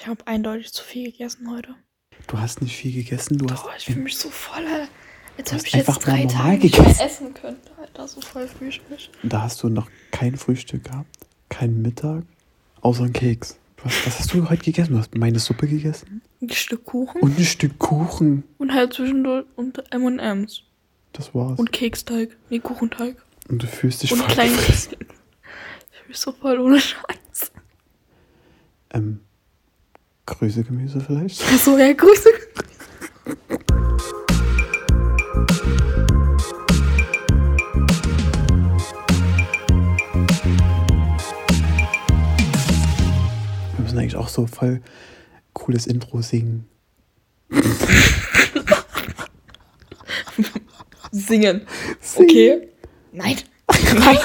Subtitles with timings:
[0.00, 1.74] Ich habe eindeutig zu viel gegessen heute.
[2.26, 3.66] Du hast nicht viel gegessen, du hast.
[3.66, 4.64] Oh, ich fühle mich so voll,
[5.38, 7.00] ob hast ich jetzt drei Tage nicht mehr gegessen.
[7.04, 8.08] essen könnte, Alter.
[8.08, 8.98] So voll Frühstück.
[9.22, 12.22] Da hast du noch kein Frühstück gehabt, kein Mittag,
[12.80, 13.58] außer ein Keks.
[13.84, 14.94] Hast, was hast du heute gegessen?
[14.94, 18.44] Du hast meine Suppe gegessen Ein Stück Kuchen und ein Stück Kuchen.
[18.56, 20.62] und halt zwischendurch und M&M's.
[21.12, 21.58] Das war's.
[21.58, 22.38] Und Keksteig.
[22.48, 23.16] Nee, Kuchenteig.
[23.48, 24.52] Und du fühlst dich Und voll klein.
[24.52, 25.06] Ich fühle
[26.08, 27.52] mich so voll ohne Scheiß.
[28.92, 29.20] Ähm,
[30.30, 31.40] Grüßegemüse vielleicht?
[31.58, 32.28] So, ja, Grüße.
[43.74, 44.80] Wir müssen eigentlich auch so voll
[45.52, 46.66] cooles Intro singen.
[51.12, 51.66] Singen.
[52.16, 52.68] Okay.
[53.12, 53.36] Nein.
[53.98, 54.18] Nein.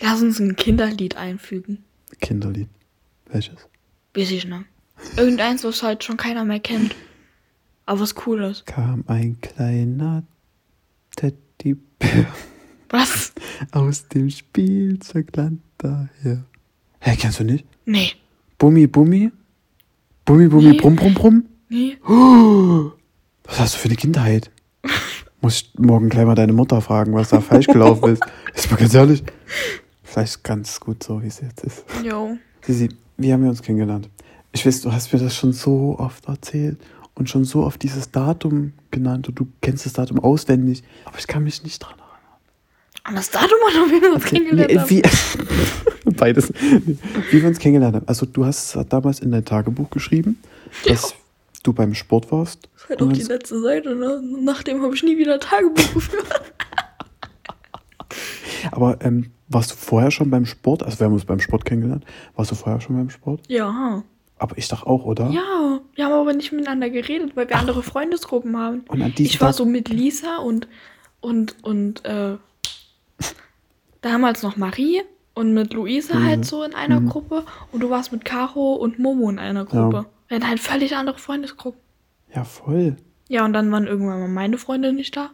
[0.00, 1.84] Lass uns ein Kinderlied einfügen.
[2.20, 2.68] Kinderlied.
[3.26, 3.68] Welches?
[4.14, 4.64] Weiß ich nicht.
[5.16, 6.94] Irgendeins, was halt schon keiner mehr kennt.
[7.86, 8.66] Aber was cool ist.
[8.66, 10.22] Kam ein kleiner
[11.16, 12.26] Teddybär
[12.90, 13.32] Was?
[13.72, 16.44] aus dem Spielzeugland daher.
[17.00, 17.64] Hä, kennst du nicht?
[17.86, 18.12] Nee.
[18.58, 19.30] Bummi, Bummi?
[20.24, 20.76] Bummi, Bummi, Nee.
[20.78, 21.44] Brumm, Brumm, Brumm?
[21.68, 21.96] Nee.
[23.44, 24.50] Was hast du für eine Kindheit?
[25.40, 28.22] Muss ich morgen gleich mal deine Mutter fragen, was da falsch gelaufen ist.
[28.54, 29.22] Ist mal ganz ehrlich.
[30.02, 31.84] Vielleicht ganz gut so, wie es jetzt ist.
[32.04, 32.36] Jo.
[32.62, 34.08] Sisi, wie haben wir uns kennengelernt?
[34.52, 36.78] Ich weiß, du hast mir das schon so oft erzählt
[37.14, 41.26] und schon so oft dieses Datum genannt und du kennst das Datum auswendig, aber ich
[41.26, 42.04] kann mich nicht dran erinnern.
[43.04, 44.90] An das Datum oder wie wir uns kennengelernt Nee, haben?
[44.90, 45.02] wie,
[46.16, 46.52] beides.
[47.30, 48.08] Wie wir uns kennengelernt haben.
[48.08, 50.38] Also du hast damals in dein Tagebuch geschrieben,
[50.86, 51.14] dass
[51.62, 52.68] du beim Sport warst.
[52.74, 54.22] Das war doch und die letzte Seite, ne?
[54.42, 56.26] Nachdem habe ich nie wieder Tagebuch geführt.
[58.72, 60.82] aber ähm, warst du vorher schon beim Sport?
[60.82, 62.04] Also wir haben uns beim Sport kennengelernt.
[62.36, 63.40] Warst du vorher schon beim Sport?
[63.48, 64.02] Ja.
[64.38, 65.28] Aber ich dachte auch, oder?
[65.30, 65.80] Ja.
[65.94, 68.84] Wir haben aber nicht miteinander geredet, weil wir andere Freundesgruppen haben.
[68.88, 70.68] Und an Ich war Tag- so mit Lisa und
[71.20, 72.36] und und äh,
[74.00, 75.02] damals noch Marie
[75.34, 76.24] und mit Luise Luise.
[76.26, 77.08] halt so in einer Mhm.
[77.08, 79.96] Gruppe und du warst mit Caro und Momo in einer Gruppe.
[79.96, 80.04] Ja.
[80.28, 81.80] Wir hatten halt völlig andere Freundesgruppen.
[82.34, 82.96] Ja, voll.
[83.28, 85.30] Ja, und dann waren irgendwann mal meine Freunde nicht da.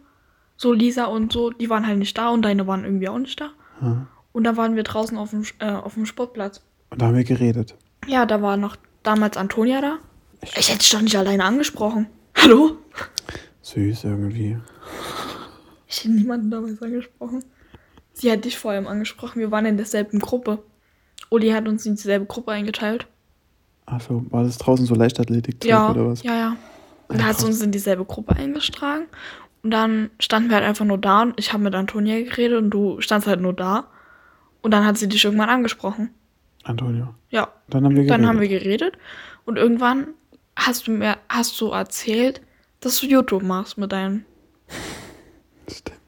[0.57, 3.39] So Lisa und so, die waren halt nicht da und deine waren irgendwie auch nicht
[3.39, 3.49] da.
[3.81, 4.07] Ja.
[4.31, 6.61] Und da waren wir draußen auf dem, äh, auf dem Sportplatz.
[6.89, 7.75] Und da haben wir geredet.
[8.07, 9.97] Ja, da war noch damals Antonia da.
[10.57, 12.07] Ich hätte dich doch nicht alleine angesprochen.
[12.35, 12.77] Hallo?
[13.61, 14.57] Süß irgendwie.
[15.87, 17.43] Ich hätte niemanden damals angesprochen.
[18.13, 19.39] Sie hat dich vor allem angesprochen.
[19.39, 20.59] Wir waren in derselben Gruppe.
[21.29, 23.07] Uli hat uns in dieselbe Gruppe eingeteilt.
[23.85, 26.23] Also war das draußen so Leichtathletik Ja, oder was?
[26.23, 26.57] ja, ja.
[27.07, 29.05] Und da hat sie uns in dieselbe Gruppe eingetragen.
[29.63, 32.69] Und dann standen wir halt einfach nur da und ich habe mit Antonia geredet und
[32.69, 33.87] du standst halt nur da.
[34.61, 36.09] Und dann hat sie dich irgendwann angesprochen.
[36.65, 37.13] Antonio.
[37.29, 37.47] Ja.
[37.69, 38.11] Dann haben wir geredet.
[38.11, 38.97] Dann haben wir geredet.
[39.45, 40.07] Und irgendwann
[40.55, 42.41] hast du mir hast du erzählt,
[42.79, 44.25] dass du YouTube machst mit deinem
[45.67, 45.99] Stimmt.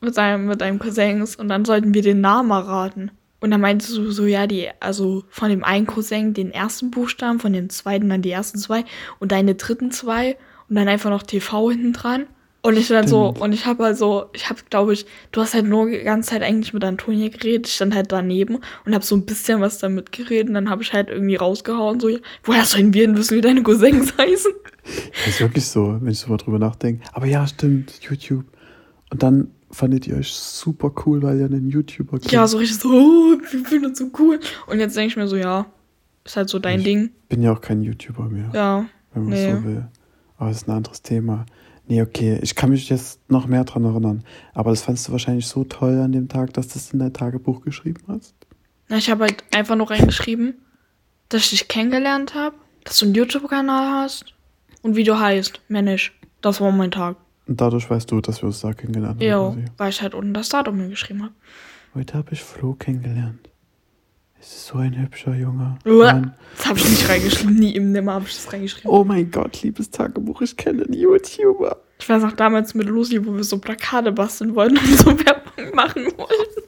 [0.00, 3.10] mit deinem mit deinem Cousins und dann sollten wir den Namen erraten.
[3.40, 7.38] Und dann meintest du so, ja, die, also von dem einen Cousin den ersten Buchstaben,
[7.38, 8.84] von dem zweiten dann die ersten zwei
[9.20, 10.36] und deine dritten zwei
[10.68, 12.26] und dann einfach noch TV hinten dran.
[12.60, 15.66] Und ich dann so, und ich habe also, ich habe, glaube ich, du hast halt
[15.66, 17.68] nur die ganze Zeit eigentlich mit Antonia geredet.
[17.68, 20.48] Ich stand halt daneben und habe so ein bisschen was damit geredet.
[20.48, 22.08] Und dann habe ich halt irgendwie rausgehauen, so,
[22.42, 24.52] woher sollen wir denn wissen, wie deine Cousins heißen?
[24.84, 27.04] Das ist wirklich so, wenn ich so mal drüber nachdenke.
[27.12, 28.44] Aber ja, stimmt, YouTube.
[29.10, 32.32] Und dann fandet ihr euch super cool, weil ihr einen YouTuber kennt.
[32.32, 34.40] Ja, so richtig so, oh, wir finden uns so cool.
[34.66, 35.66] Und jetzt denke ich mir so, ja,
[36.24, 37.10] ist halt so dein Ich- Ding.
[37.28, 39.52] bin ja auch kein YouTuber mehr, Ja, wenn man nee.
[39.52, 39.86] so will.
[40.38, 41.46] Aber das ist ein anderes Thema.
[41.88, 44.22] Nee, okay, ich kann mich jetzt noch mehr dran erinnern.
[44.52, 47.14] Aber das fandst du wahrscheinlich so toll an dem Tag, dass du das in dein
[47.14, 48.34] Tagebuch geschrieben hast.
[48.88, 50.54] Na, ich habe halt einfach nur reingeschrieben,
[51.30, 54.34] dass ich dich kennengelernt habe, dass du einen YouTube-Kanal hast
[54.82, 55.60] und wie du heißt.
[55.68, 56.12] Mehr nicht.
[56.42, 57.16] Das war mein Tag.
[57.46, 59.26] Und dadurch weißt du, dass wir uns da kennengelernt haben.
[59.26, 61.34] Ja, weil ich halt unten das Datum mir geschrieben habe.
[61.94, 63.48] Heute habe ich Flo kennengelernt.
[64.40, 65.78] Es ist so ein hübscher Junge.
[65.84, 66.34] Mann.
[66.56, 67.56] Das habe ich nicht reingeschrieben.
[67.56, 68.90] Nie im Nimmer habe ich das reingeschrieben.
[68.90, 71.78] Oh mein Gott, liebes Tagebuch, ich kenne einen YouTuber.
[72.00, 75.74] Ich weiß auch damals mit Lucy, wo wir so Plakate basteln wollten und so Werbung
[75.74, 76.62] machen wollten.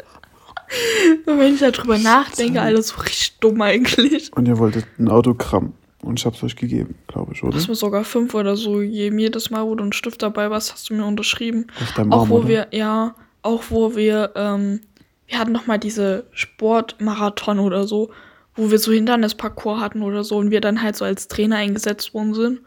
[1.27, 4.32] Und wenn ich darüber nachdenke, alles so richtig dumm eigentlich.
[4.37, 5.73] Und ihr wolltet ein Autogramm.
[6.03, 7.56] Und ich hab's euch gegeben, glaube ich, Du oder?
[7.56, 9.19] hast mir sogar fünf oder so gegeben.
[9.19, 11.67] Jedes Mal, wo du einen Stift dabei warst, hast du mir unterschrieben.
[11.81, 12.49] Auf deinem Auch Arm, wo oder?
[12.49, 14.81] wir, ja, auch wo wir, ähm,
[15.27, 18.11] wir hatten noch mal diese Sportmarathon oder so,
[18.55, 22.15] wo wir so Hindernisparcours hatten oder so und wir dann halt so als Trainer eingesetzt
[22.15, 22.61] worden sind.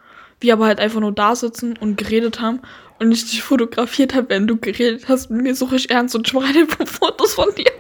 [0.44, 2.60] Wir aber halt einfach nur da sitzen und geredet haben
[3.00, 6.28] und ich dich fotografiert habe, wenn du geredet hast mit mir so richtig ernst und
[6.28, 7.72] ich mache einfach Fotos von dir.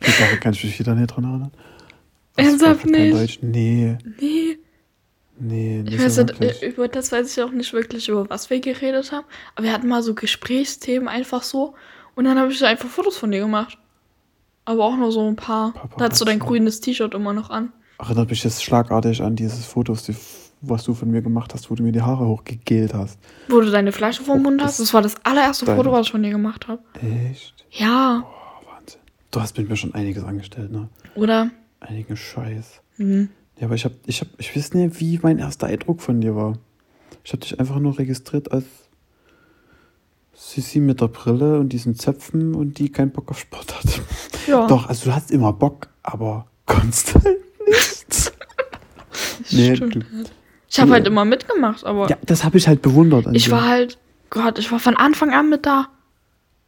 [0.00, 1.52] Sache kann ich mich wieder nicht dran erinnern.
[2.36, 3.14] Ernsthaft nicht?
[3.14, 3.38] Deutsch?
[3.42, 4.58] Nee, Nee.
[5.38, 8.28] nee, Ich nicht weiß so nicht, äh, über das weiß ich auch nicht wirklich, über
[8.28, 9.24] was wir geredet haben.
[9.54, 11.74] Aber wir hatten mal so Gesprächsthemen einfach so.
[12.14, 13.78] Und dann habe ich einfach Fotos von dir gemacht.
[14.64, 15.72] Aber auch nur so ein paar.
[15.74, 17.72] Papa da hast du dein hat's grünes T-Shirt immer noch an.
[17.98, 20.16] Erinnert mich jetzt schlagartig an dieses Fotos, die,
[20.60, 23.18] was du von mir gemacht hast, wo du mir die Haare hochgegelt hast.
[23.48, 24.80] Wo du deine Flasche vom Mund hast.
[24.80, 26.82] Das war das allererste Foto, was ich von dir gemacht habe.
[27.30, 27.54] Echt?
[27.70, 28.24] Ja.
[28.26, 29.00] Oh, Wahnsinn.
[29.30, 30.88] Du hast mit mir schon einiges angestellt, ne?
[31.14, 31.50] Oder?
[31.80, 32.80] Einigen Scheiß.
[32.96, 33.28] Mhm.
[33.58, 36.34] Ja, aber ich hab, ich hab, ich weiß nicht, wie mein erster Eindruck von dir
[36.36, 36.58] war.
[37.24, 38.64] Ich hab dich einfach nur registriert als
[40.34, 44.00] Sissi mit der Brille und diesen Zöpfen und die keinen Bock auf Sport hat.
[44.46, 44.68] Ja.
[44.68, 47.36] Doch, also du hast immer Bock, aber konntest halt
[47.66, 48.30] nichts.
[49.50, 49.96] nee, Stimmt.
[49.96, 50.00] du,
[50.76, 53.52] Ich habe halt immer mitgemacht, aber ja, das habe ich halt bewundert ich dir.
[53.52, 53.98] war halt,
[54.30, 55.88] Gott, ich war von Anfang an mit da.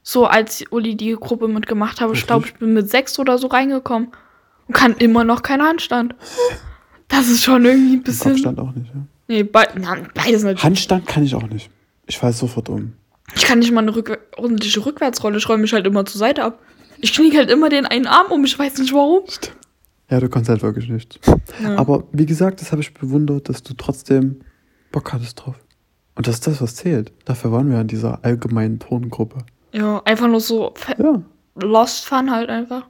[0.03, 2.15] So als Uli die Gruppe mitgemacht habe.
[2.15, 4.09] Ich glaube, ich bin mit sechs oder so reingekommen.
[4.67, 6.15] Und kann immer noch keinen Handstand.
[7.09, 8.33] Das ist schon irgendwie ein bisschen.
[8.33, 9.01] Kopfstand auch nicht, ja.
[9.29, 10.63] Nee, be na, beides nicht.
[10.63, 11.71] Handstand kann ich auch nicht.
[12.07, 12.95] Ich falle sofort um.
[13.37, 15.37] Ich kann nicht mal eine rück ordentliche Rückwärtsrolle.
[15.37, 16.61] Ich räume mich halt immer zur Seite ab.
[17.01, 18.45] Ich knick halt immer den einen Arm um.
[18.45, 19.25] Ich weiß nicht warum.
[20.11, 21.19] Ja, du kannst halt wirklich nichts.
[21.63, 21.77] Ja.
[21.77, 24.41] Aber wie gesagt, das habe ich bewundert, dass du trotzdem
[24.91, 25.57] Bock hattest drauf.
[26.15, 27.13] Und das ist das, was zählt.
[27.27, 29.39] Dafür waren wir in dieser allgemeinen Turngruppe.
[29.73, 31.23] Ja, einfach nur so Ja.
[31.61, 32.87] Lost Fun halt einfach.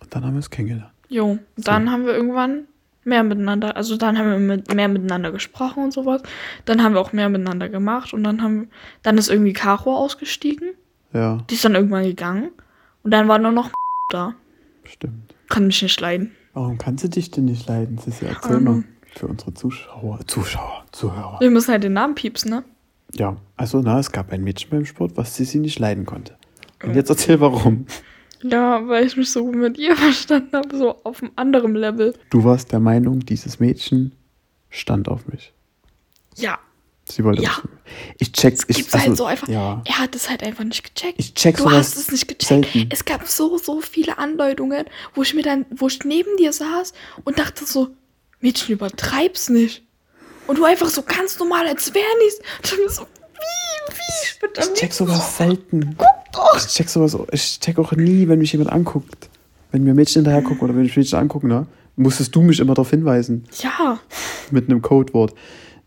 [0.00, 0.92] Und dann haben wir es kennengelernt.
[1.08, 2.64] Jo, dann haben wir irgendwann
[3.04, 6.22] mehr miteinander, also dann haben wir mit, mehr miteinander gesprochen und sowas.
[6.66, 8.68] Dann haben wir auch mehr miteinander gemacht und dann haben,
[9.02, 10.70] dann ist irgendwie Caro ausgestiegen.
[11.12, 12.50] Ja, Die ist dann irgendwann gegangen
[13.02, 13.70] und dann war nur noch
[14.10, 14.34] da.
[14.84, 15.34] stimmt.
[15.48, 16.32] Kann mich nicht leiden.
[16.52, 18.26] Warum kannst du dich denn nicht leiden, Sissi?
[18.26, 18.76] Erzähl Ahnung.
[18.76, 18.84] mal.
[19.12, 21.40] Für unsere Zuschauer, Zuschauer, Zuhörer.
[21.40, 22.64] Wir müssen halt den Namen piepsen, ne?
[23.12, 26.36] Ja, also na, es gab ein Mädchen beim Sport, was Sissi nicht leiden konnte.
[26.82, 27.86] Und jetzt erzähl warum.
[28.42, 32.14] Ja, weil ich mich so gut mit ihr verstanden habe, so auf einem anderen Level.
[32.30, 34.12] Du warst der Meinung, dieses Mädchen
[34.70, 35.52] stand auf mich.
[36.36, 36.58] Ja,
[37.10, 37.50] Sie wollte Ja.
[38.18, 38.64] Ich check's.
[38.68, 39.48] Ich, gibt's halt also, so einfach.
[39.48, 39.82] Ja.
[39.84, 41.18] Er hat es halt einfach nicht gecheckt.
[41.18, 42.72] Ich check Du hast es nicht gecheckt.
[42.72, 42.88] selten.
[42.90, 46.92] Es gab so, so viele Andeutungen, wo ich mir dann, wo ich neben dir saß
[47.24, 47.88] und dachte so,
[48.40, 49.82] Mädchen, übertreib's nicht.
[50.46, 52.40] Und du einfach so ganz normal, als wäre nichts.
[52.72, 54.60] Und so, wie, wie?
[54.60, 55.96] Ich, check sowas selten.
[56.32, 56.56] doch.
[56.56, 59.28] Ich check sowas, ich check auch nie, wenn mich jemand anguckt.
[59.72, 61.66] Wenn mir Mädchen hinterher gucken oder wenn ich Mädchen angucke, ne?
[61.96, 63.44] Musstest du mich immer darauf hinweisen.
[63.58, 64.00] Ja,
[64.50, 65.34] Mit einem Codewort.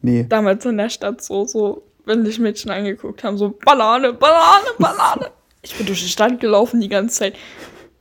[0.03, 0.25] Nee.
[0.27, 5.31] damals in der Stadt so, so, wenn dich Mädchen angeguckt haben, so Banane, Banane, Banane.
[5.61, 7.35] Ich bin durch die Stadt gelaufen die ganze Zeit.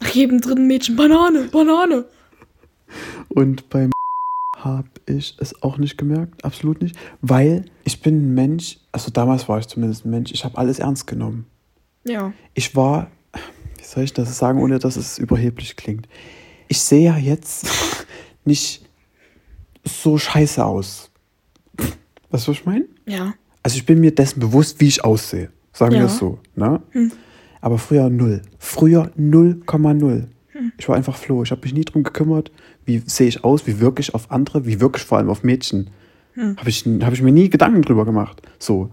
[0.00, 2.04] Nach jedem dritten Mädchen, Banane, Banane.
[3.28, 3.92] Und beim
[4.58, 6.96] habe ich es auch nicht gemerkt, absolut nicht.
[7.20, 10.80] Weil ich bin ein Mensch, also damals war ich zumindest ein Mensch, ich habe alles
[10.80, 11.46] ernst genommen.
[12.02, 12.32] Ja.
[12.54, 13.12] Ich war,
[13.78, 16.08] wie soll ich das sagen, ohne dass es überheblich klingt.
[16.66, 17.66] Ich sehe ja jetzt
[18.44, 18.84] nicht
[19.84, 21.11] so scheiße aus.
[22.32, 22.86] Weißt du, was ich meine?
[23.06, 23.34] Ja.
[23.62, 25.50] Also ich bin mir dessen bewusst, wie ich aussehe.
[25.72, 26.06] Sagen wir Ja.
[26.06, 26.38] es so.
[26.56, 26.80] Ne?
[27.60, 28.42] Aber früher null.
[28.58, 30.24] Früher 0,0.
[30.78, 31.42] Ich war einfach floh.
[31.44, 32.50] Ich habe mich nie drum gekümmert,
[32.84, 35.42] wie sehe ich aus, wie wirke ich auf andere, wie wirke ich vor allem auf
[35.44, 35.90] Mädchen.
[36.36, 38.42] Habe ich, hab ich mir nie Gedanken drüber gemacht.
[38.58, 38.90] So.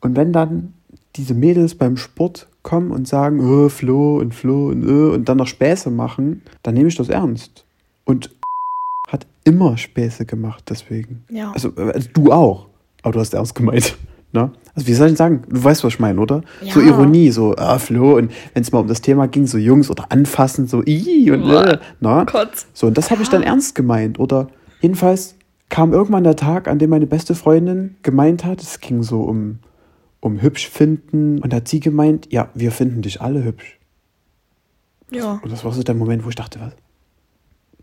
[0.00, 0.74] Und wenn dann
[1.16, 5.38] diese Mädels beim Sport kommen und sagen, oh, Flo und Flo und äh, und dann
[5.38, 7.64] noch Späße machen, dann nehme ich das ernst.
[8.04, 8.30] Und
[9.44, 11.24] immer Späße gemacht deswegen.
[11.30, 11.52] Ja.
[11.52, 12.68] Also, äh, du auch.
[13.02, 13.96] Aber du hast ernst gemeint.
[14.34, 14.50] Ne?
[14.74, 15.42] Also wie soll ich sagen?
[15.46, 16.40] Du weißt, was ich meine, oder?
[16.70, 16.86] So Ja.
[16.86, 20.10] Ironie, so, ah, Flo, und wenn es mal um das Thema ging, so Jungs oder
[20.10, 22.24] anfassen, so, i und äh, na?
[22.24, 22.66] Kotz.
[22.72, 24.18] So, und das habe ich dann ernst gemeint.
[24.18, 24.48] Oder
[24.80, 25.34] jedenfalls
[25.68, 29.58] kam irgendwann der Tag, an dem meine beste Freundin gemeint hat, es ging so um,
[30.20, 31.38] um hübsch finden.
[31.40, 33.78] Und hat sie gemeint, ja, wir finden dich alle hübsch.
[35.10, 35.40] Ja.
[35.42, 36.72] Und das war so der Moment, wo ich dachte, was?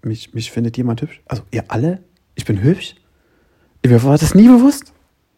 [0.03, 1.22] Mich, mich findet jemand hübsch?
[1.25, 2.03] Also, ihr alle?
[2.36, 2.96] Ich bin hübsch?
[3.86, 4.94] Mir war das nie bewusst.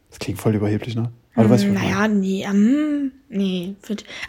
[0.10, 1.12] Das klingt voll überheblich, ne?
[1.36, 1.74] Aber du weißt, was.
[1.74, 3.76] Naja, nee, ähm, nee.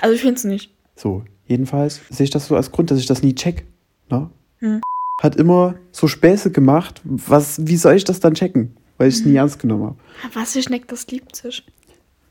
[0.01, 0.71] Also ich finde es nicht.
[0.95, 3.67] So, jedenfalls sehe ich das so als Grund, dass ich das nie check.
[4.11, 4.31] Ne?
[4.59, 4.81] Hm.
[5.21, 7.01] Hat immer so Späße gemacht.
[7.05, 8.77] Was, wie soll ich das dann checken?
[8.99, 9.33] Weil ich es Hm.
[9.33, 9.97] nie ernst genommen habe.
[10.35, 11.67] Was sich neckt, das liebt sich.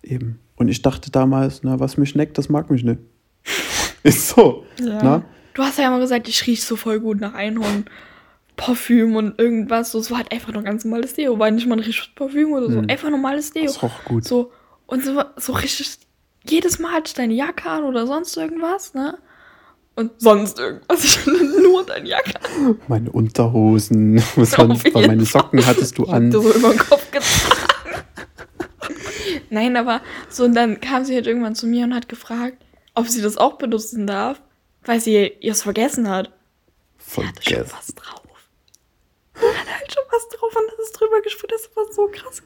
[0.03, 0.39] Eben.
[0.55, 2.99] Und ich dachte damals, na, was mich neckt, das mag mich nicht.
[4.03, 4.63] Ist so.
[4.79, 5.03] Ja.
[5.03, 5.25] Na?
[5.53, 7.85] Du hast ja immer gesagt, ich riech so voll gut nach Einhorn.
[8.55, 9.91] Parfüm und irgendwas.
[9.91, 11.39] So, es war halt einfach nur ganz normales Deo.
[11.39, 12.79] War nicht mal ein richtiges Parfüm oder so.
[12.79, 12.89] Hm.
[12.89, 13.65] Einfach normales Deo.
[13.65, 14.23] Das roch gut.
[14.23, 14.51] So,
[14.85, 15.97] und so, so richtig.
[16.43, 19.17] Jedes Mal hatte ich deine Jacke an oder sonst irgendwas, ne?
[19.95, 21.03] Und sonst irgendwas.
[21.03, 22.79] Ich hatte nur deine Jacke an.
[22.87, 25.25] Meine Unterhosen, was sonst, weil meine.
[25.25, 26.31] Socken hattest du an.
[26.31, 27.67] dir so über den Kopf getragen.
[29.49, 32.57] Nein, aber so, und dann kam sie halt irgendwann zu mir und hat gefragt,
[32.95, 34.41] ob sie das auch benutzen darf,
[34.85, 36.31] weil sie ihr es vergessen hat.
[36.97, 37.77] Sie hatte schon Vergessen.
[37.77, 38.21] was drauf.
[40.11, 41.51] was drauf und hast es drüber gesprüht.
[41.51, 42.41] Das war so krass.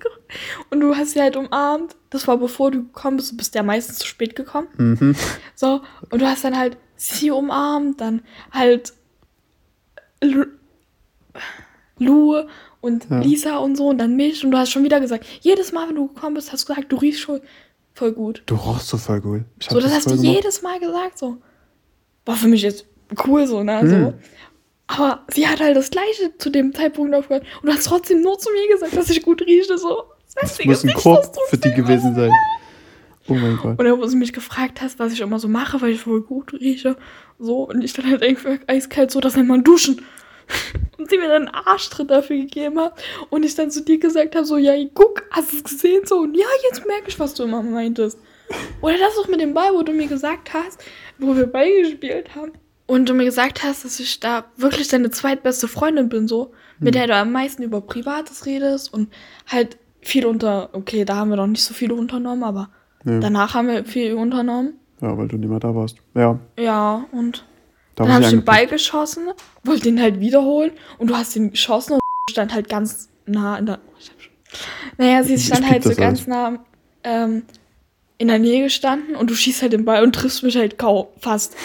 [0.70, 1.96] Und du hast sie halt umarmt.
[2.10, 3.32] Das war bevor du gekommen bist.
[3.32, 4.68] Du bist ja meistens zu spät gekommen.
[4.77, 5.15] Mhm.
[5.56, 8.94] So, und du hast dann halt sie umarmt, dann halt
[10.22, 10.46] Lu,
[12.00, 12.44] Lu
[12.82, 13.20] und Ja.
[13.20, 14.44] Lisa und so und dann mich.
[14.44, 16.92] Und du hast schon wieder gesagt, jedes Mal, wenn du gekommen bist, hast du gesagt,
[16.92, 17.42] du riechst schon
[17.94, 18.44] voll gut.
[18.46, 19.42] Du rochst so voll gut.
[19.70, 21.38] So, das hast du jedes Mal gesagt, so.
[22.25, 22.86] War für mich jetzt
[23.25, 23.89] cool, so, ne, Hm.
[23.89, 24.13] so.
[24.88, 27.44] Aber sie hat halt das Gleiche zu dem Zeitpunkt aufgehört.
[27.62, 30.03] Und du hast trotzdem nur zu mir gesagt, dass ich gut rieche, so.
[30.36, 32.32] Das Das muss ein Korb für die gewesen sein.
[33.27, 33.79] Oh mein Gott.
[33.79, 36.53] Oder wo sie mich gefragt hast, was ich immer so mache, weil ich voll gut
[36.53, 36.96] rieche.
[37.39, 40.01] So, und ich dann halt irgendwie eiskalt so, das nennt man Duschen.
[40.98, 42.94] Und sie mir dann einen Arschtritt dafür gegeben hat.
[43.32, 46.05] Und ich dann zu dir gesagt habe, so, ja, guck, hast du es gesehen?
[46.05, 48.17] So, und ja, jetzt merke ich, was du immer meintest.
[48.82, 50.84] Oder das auch mit dem Ball, wo du mir gesagt hast,
[51.18, 52.52] wo wir Ball gespielt haben.
[52.88, 56.52] Und du mir gesagt hast, dass ich da wirklich deine zweitbeste Freundin bin, so.
[56.80, 59.12] Mit der du am meisten über Privates redest und
[59.48, 62.70] halt viel unter, okay, da haben wir noch nicht so viele unternommen, aber
[63.06, 63.20] Nee.
[63.22, 64.74] danach haben wir viel unternommen.
[65.00, 65.98] Ja, weil du nicht mehr da warst.
[66.16, 67.46] Ja, Ja, und
[67.96, 69.30] da dann habe ich den Ball geschossen,
[69.64, 72.00] wollte den halt wiederholen und du hast ihn geschossen und
[72.32, 73.80] stand halt ganz nah in der.
[73.88, 74.34] Oh, ich hab schon.
[74.98, 76.60] Naja, sie stand halt so ganz nah
[77.04, 77.44] ähm,
[78.17, 81.07] in der Nähe gestanden und du schießt halt den Ball und triffst mich halt kaum
[81.19, 81.55] fast.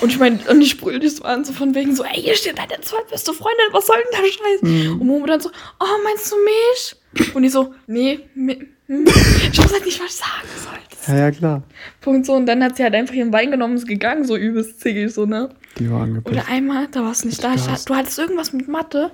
[0.00, 2.34] Und ich meine, und ich brüll dich so an, so von wegen so, ey, hier
[2.34, 4.62] steht deine zweitbeste Freundin, was soll denn der Scheiß?
[4.62, 5.00] Mhm.
[5.00, 7.34] Und Momo dann so, oh, meinst du mich?
[7.34, 9.06] Und ich so, nee, mi- hm.
[9.06, 11.14] ich weiß halt nicht, was ich sagen soll.
[11.14, 11.62] Ja, ja, klar.
[12.00, 12.34] Punkt so.
[12.34, 15.12] Und dann hat sie halt einfach ihren Wein genommen und ist gegangen, so übelst zickig,
[15.14, 15.54] so, ne?
[15.78, 16.36] Die war angepisst.
[16.36, 17.54] Oder einmal, da warst du nicht da.
[17.54, 19.12] Du Ich, du hattest irgendwas mit Mathe.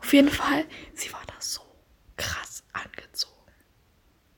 [0.00, 1.60] Auf jeden Fall, sie war da so
[2.16, 3.34] krass angezogen.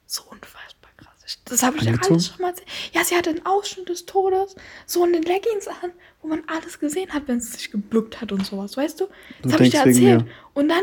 [0.06, 1.22] So unfassbar krass.
[1.26, 2.14] Ich, das habe ich Angezogen?
[2.14, 2.68] alles schon mal erzählt.
[2.92, 4.56] Ja, sie hatte einen Ausschnitt des Todes,
[4.86, 8.44] so eine Leggings an, wo man alles gesehen hat, wenn sie sich gebückt hat und
[8.44, 9.06] sowas, weißt du?
[9.42, 10.24] Das habe ich dir erzählt.
[10.54, 10.82] Und dann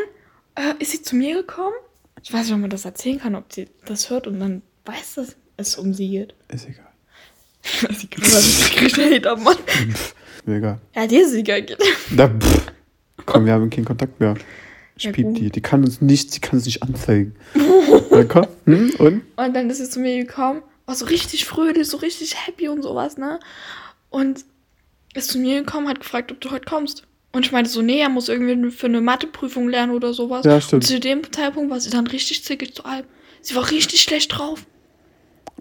[0.55, 1.75] äh, ist sie zu mir gekommen.
[2.23, 5.15] Ich weiß nicht, ob man das erzählen kann, ob sie das hört und dann weiß,
[5.15, 6.35] dass es um sie geht.
[6.49, 6.87] Ist egal.
[7.93, 9.57] sie kriegt Hate ab, Mann.
[10.45, 10.79] Mir egal.
[10.95, 11.65] Ja, dir ist egal.
[12.15, 12.71] Da, pff.
[13.25, 14.35] Komm, wir haben keinen Kontakt mehr.
[14.99, 15.37] Ich Ja, piep gut.
[15.39, 15.49] die.
[15.49, 17.33] Die kann uns nicht, sie kann uns nicht anzeigen.
[18.27, 18.47] Komm.
[18.65, 18.91] Hm?
[18.99, 19.21] Und?
[19.37, 22.81] Und dann ist sie zu mir gekommen, war so richtig fröhlich, so richtig happy und
[22.83, 23.39] sowas, ne?
[24.09, 24.43] Und
[25.15, 27.03] ist zu mir gekommen, hat gefragt, ob du heute kommst.
[27.31, 30.45] Und ich meinte so, nee, er muss irgendwie für eine Matheprüfung lernen oder sowas.
[30.45, 30.83] Ja, stimmt.
[30.83, 33.05] Und zu dem Zeitpunkt war sie dann richtig zickig zu allem.
[33.41, 34.65] Sie war richtig schlecht drauf.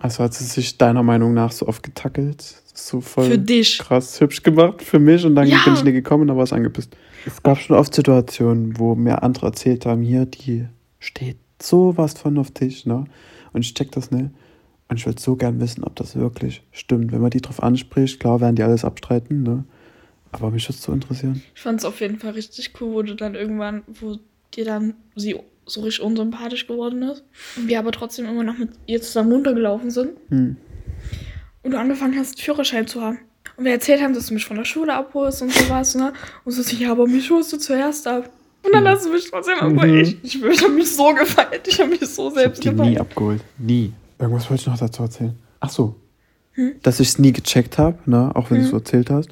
[0.00, 2.42] Also hat sie sich deiner Meinung nach so oft getackelt.
[2.72, 3.78] So voll Für dich.
[3.78, 5.58] krass hübsch gemacht für mich und dann Ja.
[5.64, 6.90] bin ich nicht gekommen und dann war es angepisst.
[7.26, 10.66] Es gab schon oft Situationen, wo mir andere erzählt haben, hier, die
[10.98, 13.04] steht sowas von auf dich, ne?
[13.52, 14.30] Und ich check das nicht.
[14.88, 17.12] Und ich würde so gern wissen, ob das wirklich stimmt.
[17.12, 19.64] Wenn man die drauf anspricht, klar werden die alles abstreiten, ne?
[20.32, 21.42] Aber mich würde es so interessieren.
[21.54, 24.18] Ich fand es auf jeden Fall richtig cool, wo du dann irgendwann, wo
[24.54, 27.24] dir dann sie so richtig unsympathisch geworden ist.
[27.56, 30.12] Und wir aber trotzdem immer noch mit ihr zusammen runtergelaufen sind.
[30.28, 30.56] Hm.
[31.62, 33.18] und du angefangen hast, Führerschein zu haben.
[33.58, 36.12] Und wir erzählt haben, dass du mich von der Schule abholst und sowas, ne?
[36.44, 38.30] Und so, ja, aber mich holst du zuerst ab.
[38.62, 39.90] Und dann hast du mich trotzdem abgeholt.
[39.92, 39.98] Mhm.
[40.22, 41.66] Ich, ich, ich habe mich so gefeiert.
[41.68, 43.00] Ich habe mich so Ich hab selbst die nie gefeiert.
[43.00, 43.40] abgeholt.
[43.58, 43.92] Nie.
[44.18, 45.34] Irgendwas wollte ich noch dazu erzählen.
[45.60, 45.96] Ach so.
[46.52, 46.72] Hm?
[46.82, 48.30] Dass ich es nie gecheckt habe, ne?
[48.34, 48.70] auch wenn du es Hm.
[48.70, 49.30] so erzählt hast.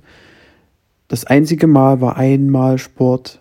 [1.08, 3.40] Das einzige Mal war einmal Sport,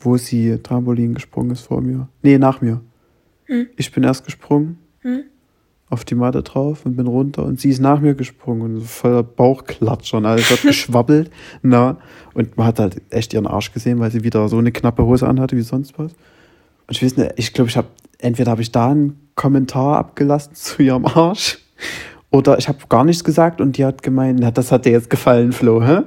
[0.00, 2.08] wo sie Trampolin gesprungen ist vor mir.
[2.22, 2.80] Nee, nach mir.
[3.46, 3.68] Hm.
[3.76, 5.24] Ich bin erst gesprungen, Hm?
[5.88, 8.86] Auf die Matte drauf und bin runter und sie ist nach mir gesprungen und so
[8.86, 11.30] voller Bauchklatscher und alles hat geschwabbelt.
[11.62, 11.98] Na,
[12.34, 15.28] und man hat halt echt ihren Arsch gesehen, weil sie wieder so eine knappe Hose
[15.28, 16.12] anhatte wie sonst was.
[16.88, 17.88] Und ich weiß nicht, ich glaube, ich habe,
[18.18, 21.58] entweder habe ich da einen Kommentar abgelassen zu ihrem Arsch
[22.30, 25.10] oder ich habe gar nichts gesagt und die hat gemeint, na, das hat dir jetzt
[25.10, 26.02] gefallen, Flo, hä?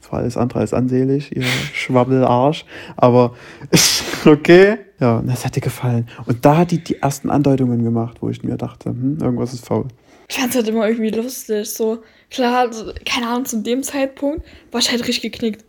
[0.00, 2.64] Das war alles andere als ansehlich, ihr Schwabbelarsch.
[2.96, 3.34] Aber
[4.24, 6.08] okay, ja, das hat dir gefallen.
[6.26, 9.66] Und da hat die die ersten Andeutungen gemacht, wo ich mir dachte, hm, irgendwas ist
[9.66, 9.86] faul.
[10.28, 11.70] Ich fand es halt immer irgendwie lustig.
[11.70, 15.64] So, klar, so, keine Ahnung, zu dem Zeitpunkt war ich halt richtig geknickt.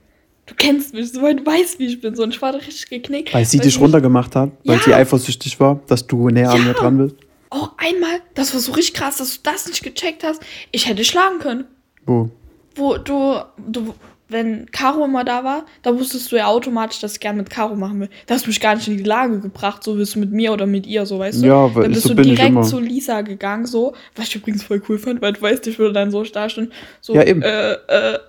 [0.47, 2.15] Du kennst mich, so, weil du weißt, wie ich bin.
[2.15, 3.33] So, und ich war da richtig geknickt.
[3.33, 4.83] Weil sie ich dich runtergemacht hat, weil Ja.
[4.83, 6.63] sie eifersüchtig war, dass du näher an Ja.
[6.69, 7.15] mir dran bist.
[7.51, 10.41] Auch einmal, das war so richtig krass, dass du das nicht gecheckt hast.
[10.71, 11.65] Ich hätte schlagen können.
[12.05, 12.29] Wo?
[12.75, 13.35] wo du,
[13.67, 13.93] du,
[14.29, 17.75] wenn Caro immer da war, da wusstest du ja automatisch, dass ich gerne mit Caro
[17.75, 18.09] machen will.
[18.27, 20.53] Da hast du mich gar nicht in die Lage gebracht, so willst du mit mir
[20.53, 21.47] oder mit ihr, so weißt du.
[21.47, 24.81] Ja, weil dann bist so du direkt zu Lisa gegangen, so, was ich übrigens voll
[24.87, 26.71] cool fand, weil du weißt, ich würde dann so dastehen,
[27.01, 27.41] so, Ja, eben.
[27.41, 27.77] Äh, äh,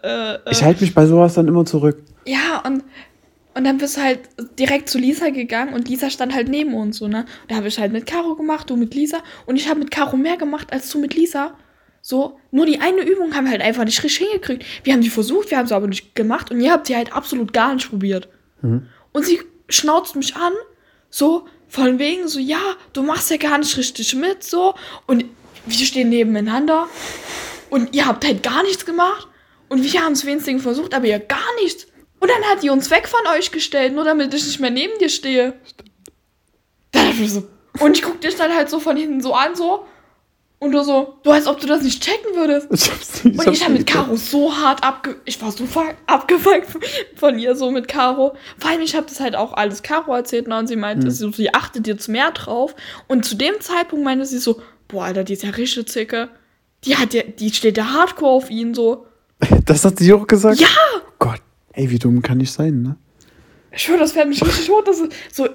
[0.02, 0.38] äh, äh.
[0.50, 2.02] Ich halte mich bei sowas dann immer zurück.
[2.24, 2.82] Ja, und,
[3.54, 4.20] und dann bist du halt
[4.58, 7.26] direkt zu Lisa gegangen und Lisa stand halt neben uns, so, ne?
[7.48, 9.18] Da habe ich halt mit Caro gemacht, du mit Lisa.
[9.44, 11.52] Und ich habe mit Caro mehr gemacht als du mit Lisa.
[12.02, 14.64] So, nur die eine Übung haben wir halt einfach nicht richtig hingekriegt.
[14.84, 17.12] Wir haben die versucht, wir haben sie aber nicht gemacht und ihr habt sie halt
[17.12, 18.28] absolut gar nicht probiert.
[18.62, 18.86] Mhm.
[19.12, 20.52] Und sie schnauzt mich an,
[21.10, 22.60] so von wegen so, ja,
[22.92, 24.74] du machst ja gar nicht richtig mit, so.
[25.06, 25.24] Und
[25.66, 26.88] wir stehen nebeneinander
[27.68, 29.28] und ihr habt halt gar nichts gemacht.
[29.68, 31.86] Und wir haben es wenigstens versucht, aber ihr gar nichts.
[32.18, 34.98] Und dann hat die uns weg von euch gestellt, nur damit ich nicht mehr neben
[34.98, 35.54] dir stehe.
[36.90, 37.48] Da dachte ich so.
[37.78, 39.86] Und ich guck dich dann halt so von hinten so an, so.
[40.62, 42.68] Und du so, du als ob du das nicht checken würdest.
[42.70, 45.16] Ich hab's nicht, Und ich habe mit Caro so hart abge...
[45.24, 45.64] Ich war so
[46.06, 46.66] abgefuckt
[47.16, 48.34] von ihr, so mit Caro.
[48.58, 50.58] Vor allem, ich habe das halt auch alles Caro erzählt ne?
[50.58, 51.10] und sie meinte, Mhm.
[51.12, 52.76] sie, sie achtet jetzt mehr drauf.
[53.08, 56.28] Und zu dem Zeitpunkt meinte sie so, boah, Alter, die ist ja richtig zicke.
[56.84, 59.06] Die hat ja, die steht ja hardcore auf ihn, so.
[59.64, 60.60] Das hat sie auch gesagt?
[60.60, 60.68] Ja!
[60.94, 61.40] Oh Gott,
[61.72, 62.96] ey, wie dumm kann ich sein, ne?
[63.72, 64.82] Ich schwöre, das fährt mich richtig hoch.
[64.84, 65.48] Das ist so,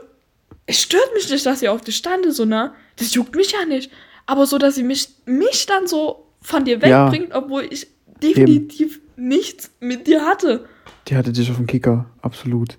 [0.65, 2.73] es stört mich nicht, dass sie auf dich stande, so, ne?
[2.95, 3.91] Das juckt mich ja nicht.
[4.25, 7.11] Aber so, dass sie mich, mich dann so von dir Ja.
[7.11, 7.87] wegbringt, obwohl ich
[8.21, 10.65] definitiv nichts mit dir hatte.
[11.07, 12.77] Die hatte dich auf dem Kicker, absolut.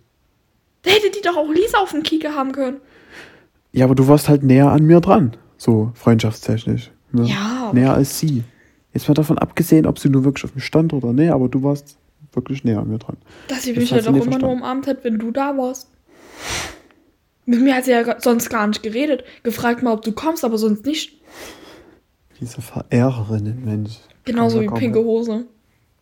[0.82, 2.78] Da hätte die doch auch Lisa auf dem Kieker haben können.
[3.72, 6.90] Ja, aber du warst halt näher an mir dran, so freundschaftstechnisch.
[7.12, 7.26] Ne?
[7.26, 7.70] Ja.
[7.72, 8.42] Näher als sie.
[8.92, 11.62] Jetzt mal davon abgesehen, ob sie nur wirklich auf dem stand oder nee, aber du
[11.62, 11.96] warst
[12.32, 13.16] wirklich näher an mir dran.
[13.48, 14.56] Dass sie mich halt auch nie immer nur verstanden.
[14.62, 15.88] umarmt hat, wenn du da warst.
[17.44, 19.24] Mit mir hat sie ja sonst gar nicht geredet.
[19.42, 21.20] Gefragt mal, ob du kommst, aber sonst nicht.
[22.40, 23.98] Diese Verehrerin, Mensch.
[24.24, 25.46] Genauso wie pinke Hose.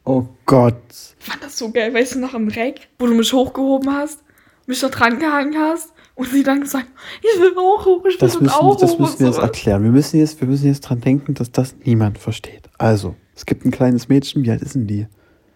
[0.05, 0.75] Oh Gott.
[1.19, 4.23] Ich fand das so geil, weißt du, noch im Reck, wo du mich hochgehoben hast,
[4.67, 6.87] mich da dran gehangen hast und sie dann gesagt,
[7.21, 8.99] ich will auch hoch, ich will Das müssen, auch das hoch.
[8.99, 9.83] müssen und wir jetzt erklären.
[9.83, 12.69] Wir müssen, jetzt, wir müssen jetzt dran denken, dass das niemand versteht.
[12.79, 15.07] Also, es gibt ein kleines Mädchen, wie alt ist denn die?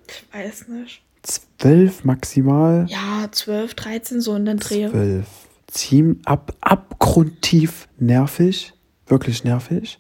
[0.09, 1.03] Ich weiß nicht.
[1.23, 2.87] Zwölf maximal?
[2.89, 4.89] Ja, 12, 13, so in den Dreh.
[4.89, 5.27] Zwölf.
[5.67, 8.73] Ziem, ab, abgrundtief nervig.
[9.07, 9.99] Wirklich nervig.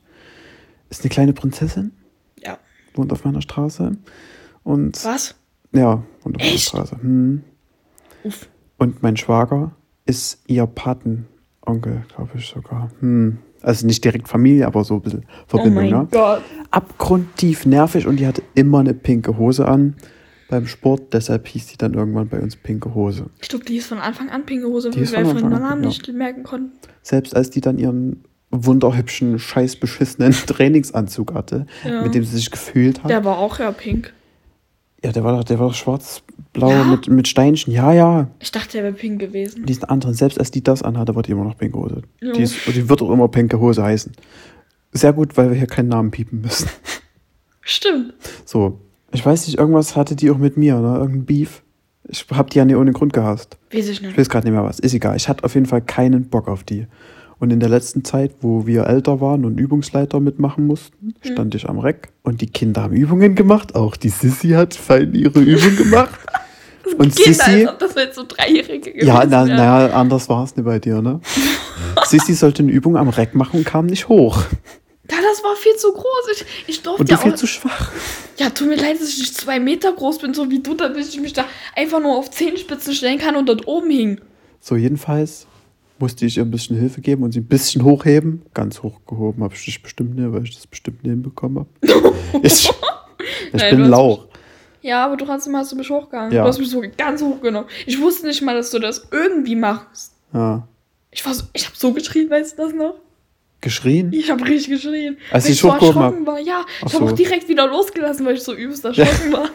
[0.91, 1.93] Ist eine kleine Prinzessin,
[2.43, 2.59] Ja.
[2.95, 3.93] wohnt auf meiner Straße.
[4.65, 5.35] Und Was?
[5.73, 6.69] ja, wohnt auf meiner Echt?
[6.69, 6.97] Straße.
[7.01, 7.43] Hm.
[8.25, 8.49] Uff.
[8.79, 9.73] Und mein Schwager
[10.07, 12.91] ist ihr Patenonkel, glaube ich sogar.
[13.01, 13.39] Hm.
[13.61, 16.09] Also nicht direkt Familie, aber so ein bisschen Oh Verbindung, mein ne?
[16.11, 16.43] Gott.
[16.71, 19.97] Abgrundtief nervig und die hatte immer eine pinke Hose an
[20.49, 23.27] beim Sport, deshalb hieß die dann irgendwann bei uns pinke Hose.
[23.43, 25.89] Ich glaube, die ist von Anfang an pinke Hose, Die weil wir von Namen ja.
[25.89, 26.73] nicht merken konnten.
[27.03, 32.03] Selbst als die dann ihren wunderhübschen, scheiß beschissenen Trainingsanzug hatte, Ja.
[32.03, 33.11] mit dem sie sich gefühlt hat.
[33.11, 34.13] Der war auch ja pink.
[35.05, 36.85] ja, der war doch, der war doch schwarz-blau Ja?
[36.85, 37.73] mit, mit Steinchen.
[37.73, 38.29] Ja, ja.
[38.41, 39.67] Ich dachte, der wäre pink gewesen.
[39.67, 42.03] Diesen anderen, selbst als die das anhatte, war die immer noch pinke Hose.
[42.23, 44.13] Die, ist, die wird auch immer pinke Hose heißen.
[44.93, 46.69] Sehr gut, weil wir hier keinen Namen piepen müssen.
[47.61, 48.15] Stimmt.
[48.45, 48.81] So.
[49.13, 50.97] Ich weiß nicht, irgendwas hatte die auch mit mir, ne?
[50.99, 51.63] Irgendein Beef.
[52.09, 53.59] Ich hab die ja nicht ohne Grund gehasst.
[53.73, 54.19] Weiß ich Ich nicht.
[54.19, 54.79] weiß gerade nicht mehr was.
[54.79, 55.17] Ist egal.
[55.17, 56.87] Ich hatte auf jeden Fall keinen Bock auf die.
[57.41, 61.69] Und in der letzten Zeit, wo wir älter waren und Übungsleiter mitmachen mussten, stand ich
[61.69, 63.75] am Reck und die Kinder haben Übungen gemacht.
[63.77, 66.19] Auch die Sissy hat fein ihre Übung gemacht.
[66.97, 70.43] Und Kinder, Sissy, als ob das jetzt so Dreijährige gewesen ja, na, naja, anders war
[70.45, 71.21] es nicht bei dir, ne?
[72.07, 74.43] Sissy sollte eine Übung am Reck machen und kam nicht hoch.
[75.11, 76.05] Ja, das war viel zu groß.
[76.33, 77.93] Ich, ich durfte Und du ja viel zu schwach.
[78.39, 81.07] Ja, tut mir leid, dass ich nicht zwei Meter groß bin, so wie du, damit
[81.09, 81.45] ich mich da
[81.77, 84.21] einfach nur auf Zehenspitzen stellen kann und dort oben hing.
[84.61, 85.47] So, jedenfalls
[86.01, 88.43] musste ich ihr ein bisschen Hilfe geben und sie ein bisschen hochheben.
[88.55, 92.15] Ganz hochgehoben habe ich dich bestimmt nicht, weil ich das bestimmt nicht hinbekommen habe.
[92.43, 92.71] ich
[93.53, 94.27] ich Nein, bin du Lauch.
[94.83, 96.33] Ja, aber trotzdem hast du mich hochgegangen.
[96.33, 96.43] Ja.
[96.43, 97.69] Du hast mich so ganz hochgenommen.
[97.87, 100.15] Ich wusste nicht mal, dass du das irgendwie machst.
[100.33, 100.69] Ja.
[101.11, 102.95] Ich war so, ich habe so geschrien, weißt du das noch?
[103.61, 104.13] Geschrien?
[104.13, 105.17] Ich habe richtig geschrien.
[105.33, 106.39] Als weil ich ich so erschrocken war.
[106.39, 107.13] Ja, Ach ich habe so.
[107.13, 109.51] auch direkt wieder losgelassen, weil ich so übelst erschrocken war.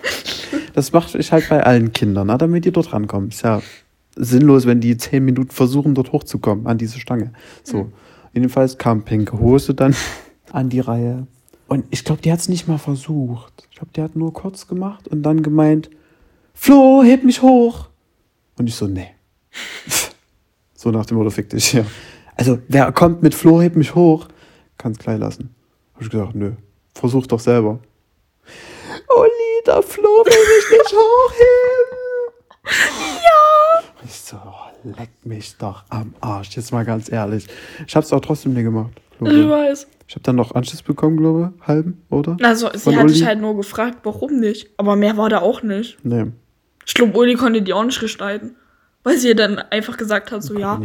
[0.73, 3.29] Das mache ich halt bei allen Kindern, na, damit die dort rankommen.
[3.29, 3.62] Ist ja
[4.15, 7.34] sinnlos, wenn die zehn Minuten versuchen, dort hochzukommen an diese Stange.
[7.63, 7.91] So.
[8.34, 9.95] Jedenfalls kam Pinke Hose dann
[10.52, 11.28] an die Reihe.
[11.67, 13.67] Und ich glaube, die hat es nicht mal versucht.
[13.71, 15.89] Ich glaube, die hat nur kurz gemacht und dann gemeint,
[16.54, 17.89] Flo, heb mich hoch.
[18.58, 19.08] Und ich so, nee.
[20.76, 21.86] so nach dem Motto, fick dich, ja.
[22.36, 24.28] Also, wer kommt mit Flo, heb mich hoch,
[24.78, 25.56] kann's gleich lassen.
[25.93, 26.52] Hab ich gesagt, nö,
[26.93, 27.80] versuch doch selber.
[29.10, 33.22] Oh, Lieder, Flo will mich nicht hochheben.
[34.03, 34.09] Ja.
[34.09, 36.55] Ich so, oh, leck mich doch am Arsch.
[36.55, 37.47] Jetzt mal ganz ehrlich.
[37.87, 38.91] Ich hab's auch trotzdem nicht gemacht.
[39.13, 39.49] Ich Glaube.
[39.49, 39.87] weiß.
[40.07, 41.67] Ich hab dann noch Anschluss bekommen, glaube ich.
[41.67, 42.37] Halben, oder?
[42.41, 43.13] Also, sie Von hat Uli?
[43.13, 44.69] dich halt nur gefragt, warum nicht.
[44.77, 45.97] Aber mehr war da auch nicht.
[46.03, 46.25] Nee.
[46.85, 48.55] Ich glaube, Uli konnte die auch nicht gestalten.
[49.03, 50.79] Weil sie ihr dann einfach gesagt hat, so, ja,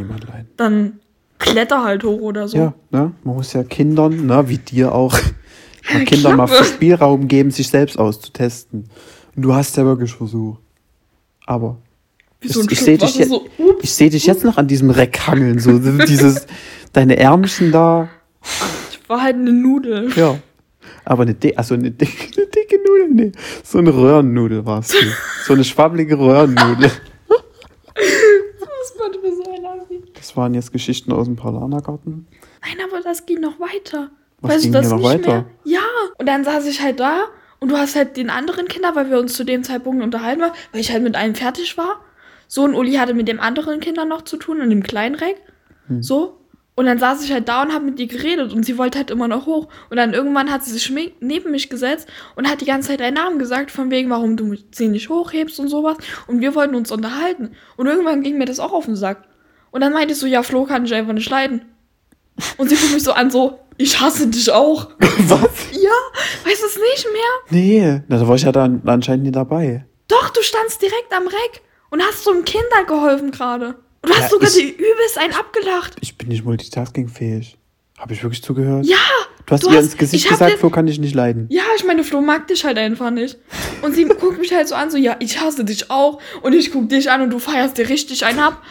[0.57, 0.98] dann
[1.38, 2.57] kletter halt hoch oder so.
[2.57, 3.12] Ja, ne?
[3.22, 5.12] Man muss ja Kindern, ne, wie dir auch,
[5.92, 6.48] mal Kindern mal.
[6.48, 8.88] Spielraum geben, sich selbst auszutesten.
[9.37, 10.61] Und du hast ja wirklich versucht.
[11.46, 11.76] Aber
[12.40, 13.83] Wie so ein ich, sehe dich, je- so, ups.
[13.83, 16.46] ich seh dich jetzt noch an diesem Reck hangeln, so dieses,
[16.92, 18.09] deine Ärmchen da,
[18.90, 20.12] Ich war halt eine Nudel.
[20.16, 20.38] ja.
[21.05, 23.33] Aber eine, di also eine, dicke, eine dicke Nudel, nee.
[23.64, 24.98] So eine Röhrennudel warst du.
[25.46, 26.90] So eine schwabbelige Röhrennudel.
[29.62, 30.03] Lassi.
[30.14, 32.27] Das waren jetzt Geschichten aus dem Paulanergarten.
[32.62, 34.11] Nein, aber das ging noch weiter.
[34.40, 35.33] Was weißt ging du das noch nicht weiter?
[35.33, 35.44] mehr?
[35.64, 35.81] Ja.
[36.18, 37.24] Und dann saß ich halt da
[37.61, 40.53] und du hast halt den anderen Kindern, weil wir uns zu dem Zeitpunkt unterhalten waren,
[40.72, 42.01] weil ich halt mit einem fertig war.
[42.48, 45.37] So, und Uli hatte mit dem anderen Kindern noch zu tun, in dem kleinen Reck.
[45.87, 46.02] Hm.
[46.02, 46.34] So.
[46.74, 49.11] Und dann saß ich halt da und habe mit ihr geredet und sie wollte halt
[49.11, 49.66] immer noch hoch.
[49.90, 53.14] Und dann irgendwann hat sie sich neben mich gesetzt und hat die ganze Zeit deinen
[53.14, 55.96] Namen gesagt, von wegen, warum du sie nicht hochhebst und sowas.
[56.28, 57.50] Und wir wollten uns unterhalten.
[57.76, 59.24] Und irgendwann ging mir das auch auf den Sack.
[59.72, 61.62] Und dann meinte ich so, ja, Flo kann ich einfach nicht leiden.
[62.58, 64.90] Und sie guckt mich so an, so, ich hasse dich auch.
[65.00, 65.72] Was?
[65.72, 65.90] Ja,
[66.44, 67.61] weißt du es nicht mehr?
[67.61, 69.84] Nee, da war ich ja dann anscheinend nie dabei.
[70.06, 73.77] Doch, du standst direkt am Reck und hast so einem Kinder geholfen gerade.
[74.03, 75.96] Und du hast Ja, sogar die übelst einen abgelacht.
[76.01, 77.57] Ich bin nicht multitaskingfähig.
[77.98, 78.87] Habe ich wirklich zugehört?
[78.87, 78.96] Ja,
[79.46, 81.46] Du hast du ihr hast- ins Gesicht gesagt, dir- Flo kann ich nicht leiden.
[81.51, 83.38] ja, ich meine, Flo mag dich halt einfach nicht.
[83.83, 86.20] Und sie guckt mich halt so an, so, ja, ich hasse dich auch.
[86.42, 88.62] Und ich guck dich an und du feierst dir richtig einen ab.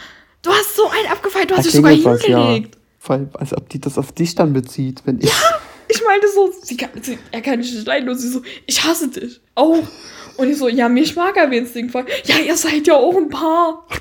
[0.42, 2.38] Du hast so einen abgefeiert, du hast Da dich sogar was, ja.
[2.46, 2.78] hingelegt.
[3.00, 5.30] Vor allem, als ob die das auf dich dann bezieht, wenn ich.
[5.88, 8.08] Ich meinte so, sie kann, sie, er kann dich nicht leiden.
[8.08, 9.78] Und sie so, ich hasse dich auch.
[10.38, 12.06] Und ich so, ja, mich mag er wenigstens voll.
[12.24, 13.86] Ja, ihr seid ja auch ein Paar.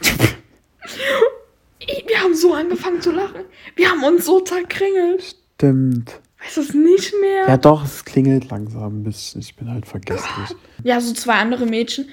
[2.08, 3.42] Wir haben so angefangen zu lachen.
[3.76, 5.36] Wir haben uns so zerkringelt.
[5.56, 6.20] Stimmt.
[6.44, 7.48] Weißt du es nicht mehr?
[7.48, 9.42] Ja, doch, es klingelt langsam ein bisschen.
[9.42, 10.56] Ich bin halt vergesslich.
[10.84, 12.10] Ja, so zwei andere Mädchen,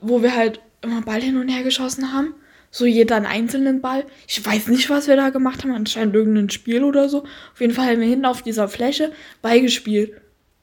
[0.00, 2.34] wo wir halt immer Ball hin und her geschossen haben.
[2.70, 4.06] So jeder einen einzelnen Ball.
[4.26, 5.72] Ich weiß nicht, was wir da gemacht haben.
[5.72, 7.24] Anscheinend irgendein Spiel oder so.
[7.52, 10.14] Auf jeden Fall haben wir hinten auf dieser Fläche Ball gespielt.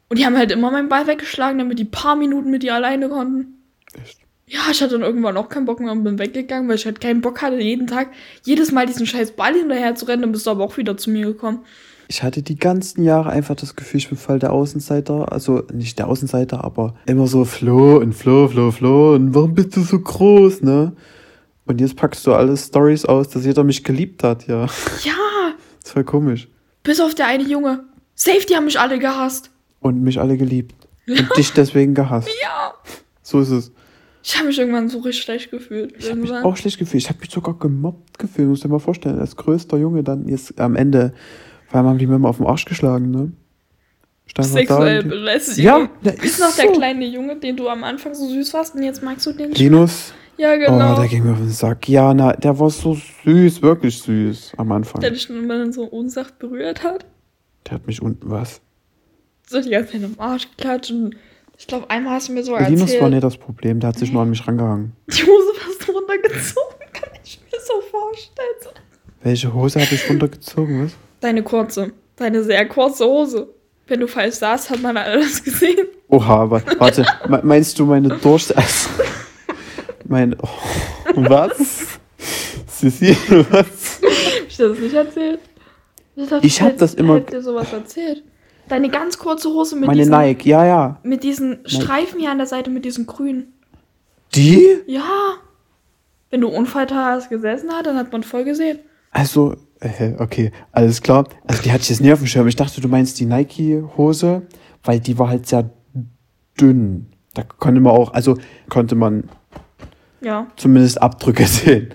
[0.10, 3.10] Und die haben halt immer meinen Ball weggeschlagen, damit die paar Minuten mit ihr alleine
[3.10, 3.58] konnten.
[4.02, 4.20] Echt?
[4.50, 7.02] Ja, ich hatte dann irgendwann auch keinen Bock mehr und bin weggegangen, weil ich halt
[7.02, 8.12] keinen Bock hatte, jeden Tag
[8.44, 10.22] jedes Mal diesen scheiß Ball hinterher zu rennen.
[10.22, 11.60] Dann bist du aber auch wieder zu mir gekommen.
[12.08, 15.30] Ich hatte die ganzen Jahre einfach das Gefühl, ich bin voll der Außenseiter.
[15.34, 19.16] Also nicht der Außenseiter, aber immer so Flo und Flo, Flo, Flo.
[19.16, 20.94] Und warum bist du so groß, ne?
[21.66, 24.62] Und jetzt packst du alle Stories aus, dass jeder mich geliebt hat, ja.
[25.04, 25.14] Ja,
[25.82, 26.48] Das ist voll komisch.
[26.84, 27.84] bis auf der eine Junge.
[28.16, 29.50] Safe, die haben mich alle gehasst.
[29.80, 30.76] Und mich alle geliebt.
[31.08, 32.30] Und dich deswegen gehasst.
[32.42, 32.74] Ja.
[33.22, 33.72] So ist es.
[34.24, 35.94] Ich habe mich irgendwann so richtig schlecht gefühlt.
[35.98, 37.04] Ich habe mich auch schlecht gefühlt.
[37.04, 38.50] Ich habe mich sogar gemobbt gefühlt.
[38.50, 41.14] Muss dir mal vorstellen, als größter Junge dann jetzt am Ende,
[41.68, 43.32] vor allem haben die mir immer auf den Arsch geschlagen, ne?
[44.26, 45.60] Stand Sexuell belästigt.
[45.60, 46.72] Ja, ja, Ist noch der so.
[46.74, 49.52] kleine Junge, den du am Anfang so süß warst und jetzt magst du den?
[49.54, 50.94] Linus, Ja, genau.
[50.94, 51.88] oh, der ging mir auf den Sack.
[51.88, 55.00] Ja, na, der war so süß, wirklich süß am Anfang.
[55.00, 57.06] der dich schon immer so unsacht berührt hat.
[57.66, 58.60] Der hat mich unten was.
[59.50, 60.92] So die ganze Zeit am Arsch geklatscht.
[60.92, 61.16] Und
[61.58, 64.00] ich glaube, einmal hast du mir so Linus erzählt, war nicht das Problem, der hat
[64.00, 64.94] sich nur an mich rangehangen.
[65.08, 66.78] die Hose fast runtergezogen.
[66.94, 68.76] Kann ich mir so vorstellen.
[69.24, 70.92] Welche Hose habe ich runtergezogen, was?
[71.22, 71.92] Deine kurze.
[72.16, 73.48] Deine sehr kurze Hose.
[73.88, 75.88] Wenn du falsch saßt, hat man alles gesehen.
[76.10, 78.56] Oha, aber warte, me- meinst du meine Durst...
[78.56, 78.90] Also,
[80.06, 80.36] mein...
[80.42, 80.48] Oh,
[81.16, 81.98] was?
[82.68, 83.16] Sissi,
[83.50, 84.02] was?
[84.02, 85.40] Hab ich dir das nicht erzählt?
[86.18, 88.24] dachte, Ich hab hätte- das immer- hätte dir sowas erzählt.
[88.70, 91.00] Deine ganz kurze Hose mit Meine diesen, Nike, ja, ja.
[91.04, 93.54] mit diesen Streifen hier an der Seite, mit diesen grünen.
[94.36, 94.62] Die?
[94.88, 95.36] Ja.
[96.30, 98.80] Wenn du Unfalltag gesessen hast, dann hat man voll gesehen.
[99.12, 101.28] Also, äh, okay, alles klar.
[101.48, 102.48] Also die hatte ich jetzt nie auf dem Schirm.
[102.48, 104.42] Ich dachte, du meinst die Nike-Hose,
[104.84, 105.70] weil die war halt sehr
[106.60, 107.08] dünn.
[107.34, 109.30] Da konnte man auch, also konnte man
[110.20, 110.48] Ja.
[110.58, 111.94] zumindest Abdrücke sehen.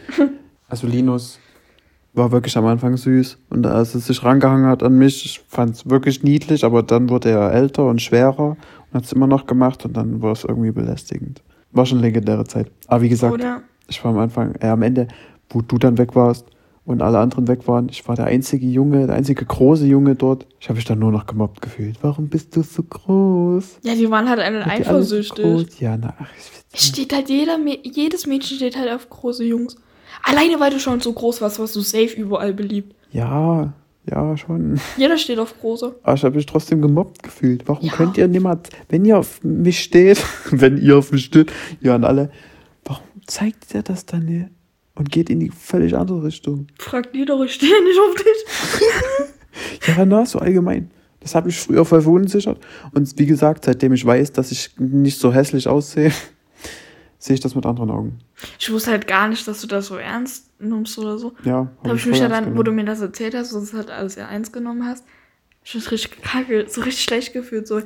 [0.68, 1.38] Also Linus
[2.14, 5.76] war wirklich am Anfang süß und als er sich rangehangen hat an mich, ich fand
[5.76, 9.46] es wirklich niedlich, aber dann wurde er älter und schwerer und hat es immer noch
[9.46, 11.42] gemacht und dann war es irgendwie belästigend.
[11.70, 12.70] War schon legendäre Zeit.
[12.86, 13.62] Aber wie gesagt, Oder?
[13.88, 15.08] ich war am Anfang, äh, am Ende,
[15.48, 16.46] wo du dann weg warst
[16.84, 20.46] und alle anderen weg waren, ich war der einzige Junge, der einzige große Junge dort.
[20.60, 21.96] Ich habe mich dann nur noch gemobbt gefühlt.
[22.02, 23.78] Warum bist du so groß?
[23.84, 25.80] Ja, die waren halt alle eifersüchtig.
[25.80, 29.76] Ja, na, ach, ich Es steht halt jeder, jedes Mädchen steht halt auf große Jungs.
[30.22, 32.94] Alleine weil du schon so groß warst, warst du safe überall beliebt.
[33.10, 33.72] Ja,
[34.10, 34.80] ja, schon.
[34.96, 35.94] Jeder steht auf große.
[36.02, 37.62] Aber ich habe mich trotzdem gemobbt gefühlt.
[37.66, 37.92] Warum Ja.
[37.92, 42.04] könnt ihr niemand, wenn ihr auf mich steht, wenn ihr auf mich steht, ihr an
[42.04, 42.30] alle,
[42.84, 44.46] warum zeigt ihr das dann nicht?
[44.94, 46.66] Und geht in die völlig andere Richtung.
[46.78, 49.28] Frag die doch, ich stehe nicht auf dich.
[49.86, 50.90] Ja, na, so allgemein.
[51.20, 52.58] Das habe ich früher voll verunsichert.
[52.94, 56.10] Und wie gesagt, seitdem ich weiß, dass ich nicht so hässlich aussehe,
[57.22, 58.18] sehe ich das mit anderen Augen.
[58.58, 61.34] Ich wusste halt gar nicht, dass du das so ernst nimmst oder so.
[61.44, 62.76] Ja, Da habe ich mich ja dann, ernst wo du genommen.
[62.76, 65.04] mir das erzählt hast, und es halt alles ja eins genommen hast,
[65.64, 67.68] ich mich richtig kacke, so richtig schlecht gefühlt.
[67.68, 67.78] So.
[67.78, 67.84] Äh,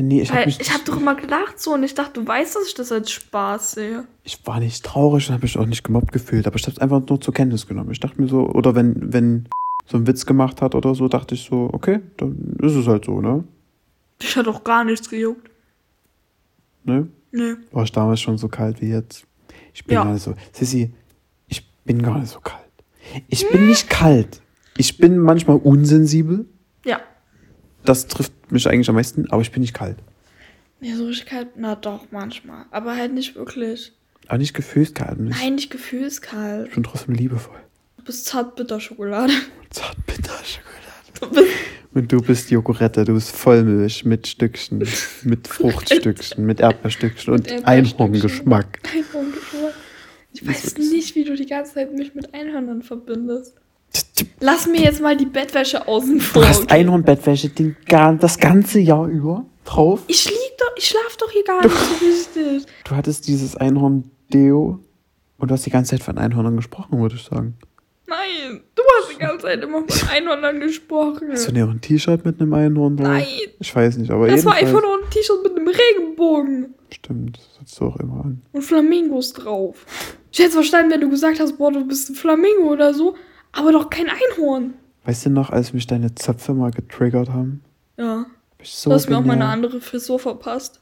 [0.00, 2.66] Nee, ich habe ich habe doch immer gelacht so und ich dachte, du weißt, dass
[2.66, 4.04] ich das als Spaß sehe.
[4.24, 6.78] ich war nicht traurig und habe mich auch nicht gemobbt gefühlt, aber ich habe es
[6.78, 7.90] einfach nur zur Kenntnis genommen.
[7.92, 9.48] Ich dachte mir so, oder wenn, wenn
[9.86, 13.04] so ein Witz gemacht hat oder so, dachte ich so, okay, dann ist es halt
[13.04, 13.42] so, ne?
[14.20, 15.50] Ich hat auch gar nichts gejuckt.
[16.84, 17.08] ne?
[17.32, 17.54] Nee.
[17.72, 19.24] War ich damals schon so kalt wie jetzt?
[19.74, 20.04] Ich bin Ja.
[20.04, 20.34] gar nicht so.
[20.52, 20.92] Sissi,
[21.48, 22.60] ich bin gar nicht so kalt.
[23.28, 24.40] Ich bin nicht kalt.
[24.76, 26.46] Ich bin manchmal unsensibel.
[26.84, 27.00] Ja.
[27.84, 29.96] Das trifft mich eigentlich am meisten, aber ich bin nicht kalt.
[30.80, 31.48] Nee, so richtig kalt.
[31.56, 32.66] Na doch, manchmal.
[32.70, 33.92] Aber halt nicht wirklich.
[34.28, 35.18] Aber nicht gefühlskalt.
[35.20, 35.38] Nicht.
[35.40, 36.68] Nein, nicht gefühlskalt.
[36.68, 37.58] Ich bin trotzdem liebevoll.
[37.98, 39.32] Du bist Zartbitterschokolade.
[39.70, 40.81] Zartbitterschokolade.
[41.20, 41.48] Du bist
[41.94, 44.86] Und du bist Jogurette, du bist Vollmilch mit Stückchen,
[45.24, 47.66] mit Fruchtstückchen, mit Erdbeerstückchen und.
[47.66, 48.80] Einhorngeschmack.
[48.92, 49.74] Einhorngeschmack.
[50.32, 53.54] Ich weiß nicht, wie du die ganze Zeit mich mit Einhörnern verbindest.
[54.40, 56.42] Lass mir jetzt mal die Bettwäsche außen vor.
[56.42, 56.70] Du hast?
[56.70, 60.00] Einhornbettwäsche den, das ganze Jahr über drauf.
[60.06, 62.66] Ich lieg doch, ich schlaf doch hier gar nicht so richtig.
[62.84, 64.80] Du hattest dieses Einhorn-Deo
[65.38, 67.56] und du hast die ganze Zeit von Einhörnern gesprochen, würde ich sagen.
[68.06, 71.28] Nein, du hast die ganze Zeit immer von Einhörnern gesprochen.
[71.30, 73.08] Hast du nicht auch ein T-Shirt mit einem Einhorn drauf?
[73.08, 73.26] Nein.
[73.58, 77.48] Ich weiß nicht, aber Das war einfach nur ein T-Shirt mit einem Regenbogen Stimmt, das
[77.60, 78.42] hast du auch immer an.
[78.52, 79.86] und Flamingos drauf.
[80.30, 83.16] Ich hätte es verstanden, wenn du gesagt hast, boah, du bist ein Flamingo oder so,
[83.52, 84.74] aber doch kein Einhorn.
[85.04, 87.62] Weißt du noch, als mich deine Zöpfe mal getriggert haben?
[87.96, 90.80] Ja, Hab ich so du hast mir auch mal eine andere Frisur verpasst.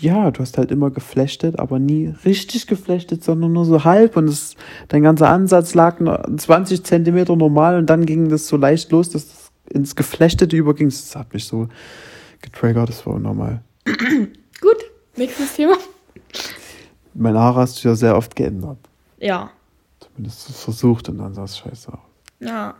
[0.00, 4.16] Ja, du hast halt immer geflechtet, aber nie richtig geflechtet, sondern nur so halb.
[4.16, 4.54] Und es,
[4.88, 9.10] dein ganzer Ansatz lag nur 20 Zentimeter normal und dann ging das so leicht los,
[9.10, 10.88] dass es ins Geflechtete überging.
[10.88, 11.68] Das hat mich so
[12.42, 13.62] getriggert, das war unnormal.
[14.60, 14.76] Gut,
[15.16, 15.74] nächstes Thema.
[17.14, 18.78] Meine Haare hast du ja sehr oft geändert.
[19.18, 19.50] Ja,
[19.98, 21.98] Zumindest versucht und dann sah es scheiße aus.
[22.40, 22.74] ja.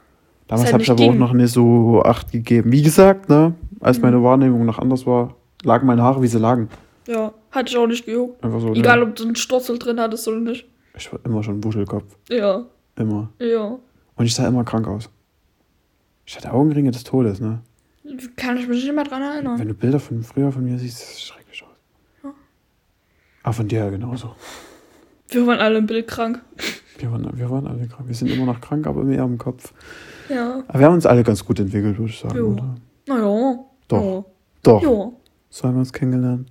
[0.46, 1.18] Damals habe ich aber auch ging.
[1.18, 2.72] noch nicht so Acht gegeben.
[2.72, 4.02] Wie gesagt, ne, als Mhm.
[4.04, 6.70] meine Wahrnehmung noch anders war, lagen meine Haare, wie sie lagen.
[7.09, 8.44] Ja, hatte ich auch nicht gejuckt.
[8.44, 8.75] Einfach so.
[8.75, 10.66] Egal, ne, ob du einen Stotzel drin hattest oder nicht.
[10.94, 12.16] ich war immer schon Wuschelkopf.
[12.29, 12.66] Ja,
[12.97, 13.31] Immer.
[13.38, 13.79] ja.
[14.16, 15.09] Und ich sah immer krank aus.
[16.27, 17.61] Ich hatte Augenringe des Todes, ne?
[18.37, 19.59] Kann ich mich nicht mehr dran erinnern.
[19.59, 21.77] Wenn du Bilder von früher von mir siehst, das sieht schrecklich aus.
[22.25, 22.35] Ja.
[23.42, 24.35] Aber von dir ja genauso.
[25.29, 26.42] Wir waren alle im Bild krank.
[26.99, 28.07] Wir waren, wir waren alle krank.
[28.09, 29.73] Wir sind immer noch krank, aber mehr im Kopf.
[30.29, 30.62] Ja.
[30.68, 32.49] Aber wir haben uns alle ganz gut entwickelt, würde ich sagen, Jo.
[32.49, 32.75] oder?
[33.07, 33.64] Naja.
[33.88, 34.25] Doch.
[34.62, 34.83] Doch.
[34.83, 34.90] Ja.
[34.90, 35.12] ja.
[35.51, 36.51] So haben wir uns kennengelernt.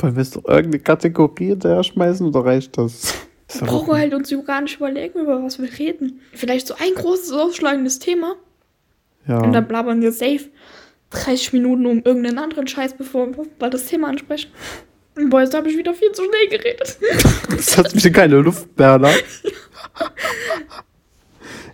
[0.00, 3.14] Wollen wir jetzt noch irgendeine Kategorie hinterher schmeißen oder reicht das?
[3.52, 6.20] Wir brauchen halt uns gar nicht überlegen, über was wir reden.
[6.32, 8.36] Vielleicht so ein großes, ausschlagendes Thema.
[9.26, 9.40] ja.
[9.40, 10.50] Und dann blabbern wir safe
[11.10, 14.52] 30 Minuten um irgendeinen anderen Scheiß, bevor wir das Thema ansprechen.
[15.28, 16.96] Boah, jetzt habe ich wieder viel zu schnell geredet.
[17.50, 19.10] Das hat mich in keine Luft mehr, ne?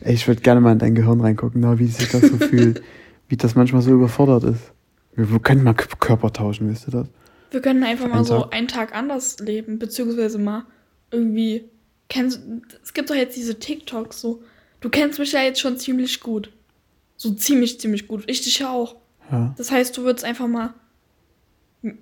[0.00, 2.82] Ey, ich würde gerne mal in dein Gehirn reingucken, na, wie sich das so fühlt.
[3.28, 4.72] Wie das manchmal so überfordert ist.
[5.16, 7.08] Wir, können mal Körper tauschen, wisst ihr das?
[7.50, 10.64] Wir können einfach mal so einen Tag anders leben, beziehungsweise mal
[11.10, 11.68] irgendwie.
[12.08, 12.40] Kennst,
[12.84, 14.42] es gibt doch jetzt diese TikToks so.
[14.80, 16.52] Du kennst mich ja jetzt schon ziemlich gut.
[17.16, 18.24] So ziemlich, ziemlich gut.
[18.28, 18.96] Ich dich ja auch.
[19.30, 19.54] Ja.
[19.56, 20.74] Das heißt, du würdest einfach mal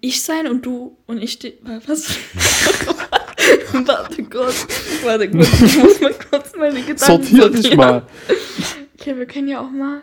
[0.00, 1.54] ich sein und du und ich di-
[1.86, 2.08] Was?
[3.72, 4.66] warte kurz.
[5.04, 5.62] Warte kurz.
[5.62, 8.06] Ich muss mal kurz meine Gedanken Sortier dich mal.
[8.98, 10.02] Okay, wir können ja auch mal.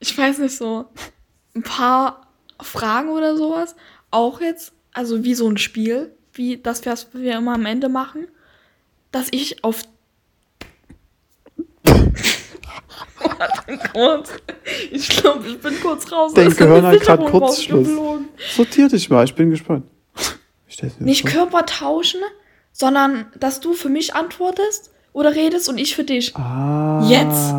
[0.00, 0.86] Ich weiß nicht so.
[1.54, 2.26] Ein paar
[2.60, 3.76] Fragen oder sowas.
[4.16, 4.72] Auch jetzt.
[4.94, 6.10] Also wie so ein Spiel.
[6.32, 8.28] Wie das, was wir immer am Ende machen.
[9.12, 9.82] Dass ich auf.
[13.92, 14.30] Kurz.
[14.90, 16.32] Ich glaube, ich bin kurz raus.
[16.34, 17.88] Dein Gehirn hat Versicherung Kurzschluss.
[18.56, 19.84] Sortier dich mal, ich bin gespannt.
[20.66, 21.30] Ich Nicht vor.
[21.30, 22.20] Körper tauschen,
[22.72, 26.34] sondern dass du für mich antwortest oder redest und ich für dich.
[26.36, 27.06] Ah.
[27.08, 27.52] Jetzt.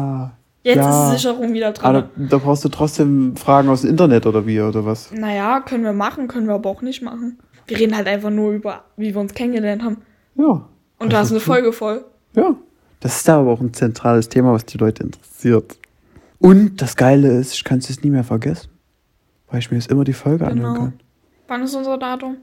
[0.68, 1.06] Jetzt Ja.
[1.06, 1.96] ist die Sicherung wieder dran.
[1.96, 5.14] Aber da, brauchst du trotzdem Fragen aus dem Internet oder wie, oder was?
[5.14, 7.40] Naja, können wir machen, können wir aber auch nicht machen.
[7.68, 10.02] Wir reden halt einfach nur über, wie wir uns kennengelernt haben.
[10.36, 10.68] Ja.
[11.00, 11.40] Und da ist eine.
[11.40, 12.04] Folge voll.
[12.36, 12.54] Ja.
[13.00, 15.78] Das ist aber auch ein zentrales Thema, was die Leute interessiert.
[16.40, 18.68] Und das Geile ist, ich kann es jetzt nie mehr vergessen.
[19.50, 20.86] Weil ich mir jetzt immer die Folge anhören Genau.
[20.88, 21.00] kann.
[21.48, 22.36] Wann ist unser Datum?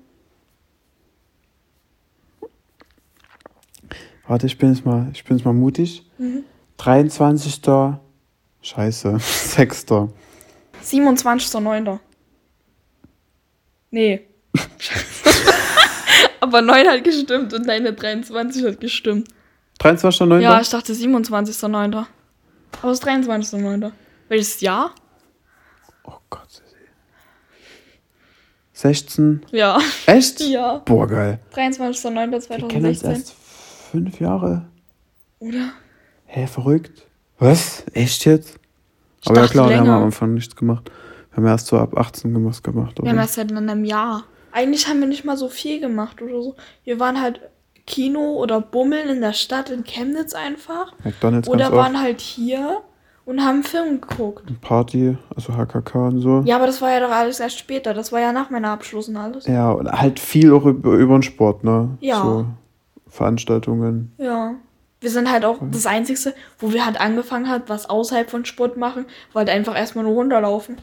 [4.27, 6.11] Warte, ich bin jetzt mal, ich bin jetzt mal mutig.
[6.17, 6.45] Mhm.
[6.79, 7.61] 23.
[8.65, 9.19] Scheiße.
[9.19, 9.87] 6.
[10.83, 11.99] 27.09.
[13.91, 14.27] Nee.
[16.41, 19.29] aber 9 hat gestimmt und deine 23 hat gestimmt.
[19.81, 20.41] 23.9.
[20.41, 22.07] Ja, ich dachte 27.09.
[22.83, 23.93] Aber es ist 23.09.
[24.29, 24.95] Welches Jahr?
[26.05, 26.51] Oh Gott.
[26.51, 26.65] Sissi.
[28.73, 29.45] 16.
[29.51, 29.79] Ja.
[30.07, 30.41] Echt?
[30.41, 30.79] Ja.
[30.79, 31.39] Boah, geil.
[31.51, 33.11] Wir kennen uns 23.09.2016.
[33.11, 33.35] erst
[33.91, 34.65] fünf Jahre.
[35.39, 35.73] Oder?
[36.25, 37.07] Hä, verrückt.
[37.45, 37.85] Was?
[37.93, 38.59] Echt jetzt?
[39.21, 39.97] Ich Aber ja klar, wir haben länger.
[39.99, 40.91] am Anfang nichts gemacht.
[41.31, 42.65] Wir haben erst so ab 18 gemacht.
[42.65, 43.23] gemacht Wir haben oder?
[43.23, 44.25] erst seit einem Jahr.
[44.51, 46.55] Eigentlich haben wir nicht mal so viel gemacht oder so.
[46.85, 47.41] Wir waren halt
[47.87, 50.95] Kino oder Bummeln in der Stadt in Chemnitz einfach.
[51.05, 52.05] McDonalds Oder ganz waren oft.
[52.05, 52.81] halt hier
[53.27, 54.45] und haben Film geguckt.
[54.63, 56.43] Party, also HKK und so.
[56.47, 57.93] Ja, aber das war ja doch alles erst später.
[57.93, 59.47] Das war ja nach meiner Abschluss und alles.
[59.47, 61.99] Ja, und halt viel auch über, über den Sport, ne?
[62.01, 62.23] Ja.
[62.23, 62.47] So
[63.09, 64.13] Veranstaltungen.
[64.17, 64.55] Ja.
[65.05, 68.79] Wir sind halt auch das Einzige, wo wir halt angefangen haben, was außerhalb von Sport
[68.79, 70.79] machen, war halt einfach erstmal nur runterlaufen.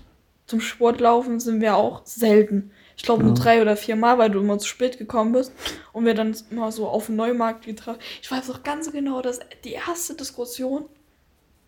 [0.46, 2.70] Zum Sportlaufen sind wir auch selten.
[2.96, 3.42] Ich glaube nur Ja.
[3.42, 5.52] drei oder vier Mal, weil du immer zu spät gekommen bist
[5.92, 7.98] und wir dann immer so auf den Neumarkt getroffen.
[8.22, 10.86] Ich weiß auch ganz genau, dass die erste Diskussion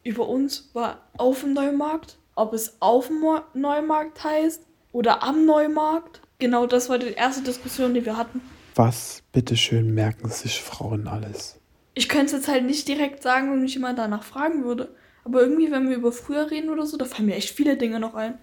[0.03, 4.61] über uns war auf dem Neumarkt, ob es auf dem Neumarkt heißt
[4.91, 6.21] oder am Neumarkt.
[6.37, 8.41] Genau das war die erste Diskussion, die wir hatten.
[8.75, 11.59] Was, bitteschön, merken sich Frauen alles?
[11.95, 14.89] Ich könnte es jetzt halt nicht direkt sagen, wenn mich jemand danach fragen würde.
[15.25, 17.99] Aber irgendwie, wenn wir über früher reden oder so, da fallen mir echt viele Dinge
[17.99, 18.33] noch ein.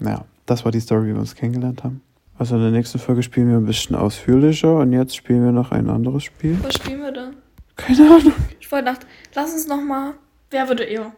[0.00, 2.00] Naja, das war die Story, wie wir uns kennengelernt haben.
[2.38, 5.70] Also in der nächsten Folge spielen wir ein bisschen ausführlicher und jetzt spielen wir noch
[5.70, 6.58] ein anderes Spiel.
[6.62, 7.30] Was spielen wir da?
[7.76, 8.32] Keine Ahnung.
[8.58, 10.14] Ich wollte gedacht, lass uns noch mal.
[10.50, 11.12] Wer würde eher?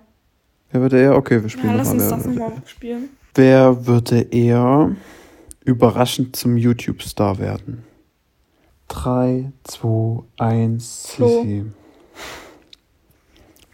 [0.72, 1.16] Wer würde eher?
[1.16, 2.16] Okay, wir spielen Ja, lass noch uns mal.
[2.16, 3.09] das nochmal spielen.
[3.35, 4.94] wer würde eher
[5.64, 7.85] überraschend zum YouTube-Star werden?
[8.97, 11.29] 3, 2, 1, Flo.
[11.29, 11.65] Sissi.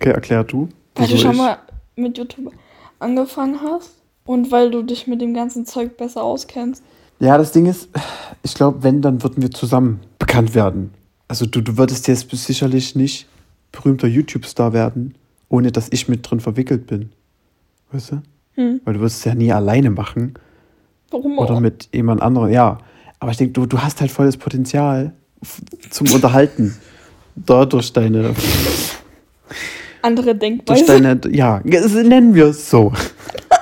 [0.00, 0.68] Okay, erklär du.
[0.96, 1.38] Weil du schon ich?
[1.38, 1.58] mal
[1.94, 2.52] mit YouTube
[2.98, 6.82] angefangen hast und weil du dich mit dem ganzen Zeug besser auskennst.
[7.20, 7.88] Ja, das Ding ist,
[8.42, 10.92] ich glaube, wenn, dann würden wir zusammen bekannt werden.
[11.28, 13.28] Also du, du würdest jetzt sicherlich nicht
[13.70, 15.14] berühmter YouTube-Star werden,
[15.48, 17.12] ohne dass ich mit drin verwickelt bin.
[17.92, 18.22] Weißt du?
[18.54, 18.80] Hm.
[18.84, 20.34] Weil du würdest es ja nie alleine machen
[21.10, 21.60] Warum oder auch?
[21.60, 22.50] mit jemand anderem.
[22.50, 22.78] Ja,
[23.22, 25.12] aber ich denke, du, du hast halt volles Potenzial
[25.90, 26.76] zum Unterhalten.
[27.36, 28.34] Da durch deine,
[30.02, 30.84] Andere durch Denkweise.
[31.00, 32.92] deine, ja, nennen wir es so.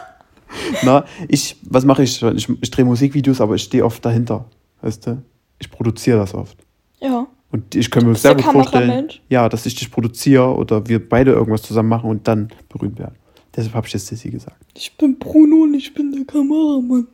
[0.82, 2.22] Na, ich, was mache ich?
[2.22, 4.46] Ich, ich drehe Musikvideos, aber ich stehe oft dahinter.
[4.80, 5.22] Weißt du?
[5.58, 6.56] Ich produziere das oft.
[6.98, 7.26] Ja.
[7.52, 11.32] Und ich kann mir sehr gut vorstellen, ja, dass ich dich produziere oder wir beide
[11.32, 13.16] irgendwas zusammen machen und dann berühmt werden.
[13.54, 14.56] Deshalb habe ich jetzt Sissy gesagt.
[14.74, 17.08] Ich bin Bruno und ich bin der Kameramann.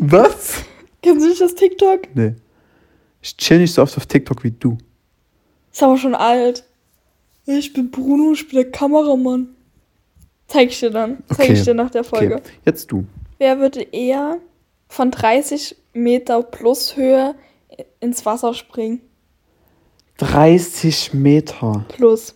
[0.00, 0.64] Was?
[1.02, 2.14] Kennst du nicht das TikTok?
[2.14, 2.34] Nee.
[3.20, 4.78] Ich chill nicht so oft auf TikTok wie du.
[5.72, 6.64] Ist aber schon alt.
[7.46, 9.48] Ich bin Bruno, ich bin der Kameramann.
[10.46, 11.22] Zeig ich dir dann.
[11.28, 11.52] Zeig Okay.
[11.54, 12.36] ich dir nach der Folge.
[12.36, 13.04] Okay, jetzt du.
[13.38, 14.38] Wer würde eher
[14.88, 17.34] von 30 Meter plus Höhe
[18.00, 19.00] ins Wasser springen?
[20.18, 21.84] 30 Meter.
[21.88, 22.34] Plus.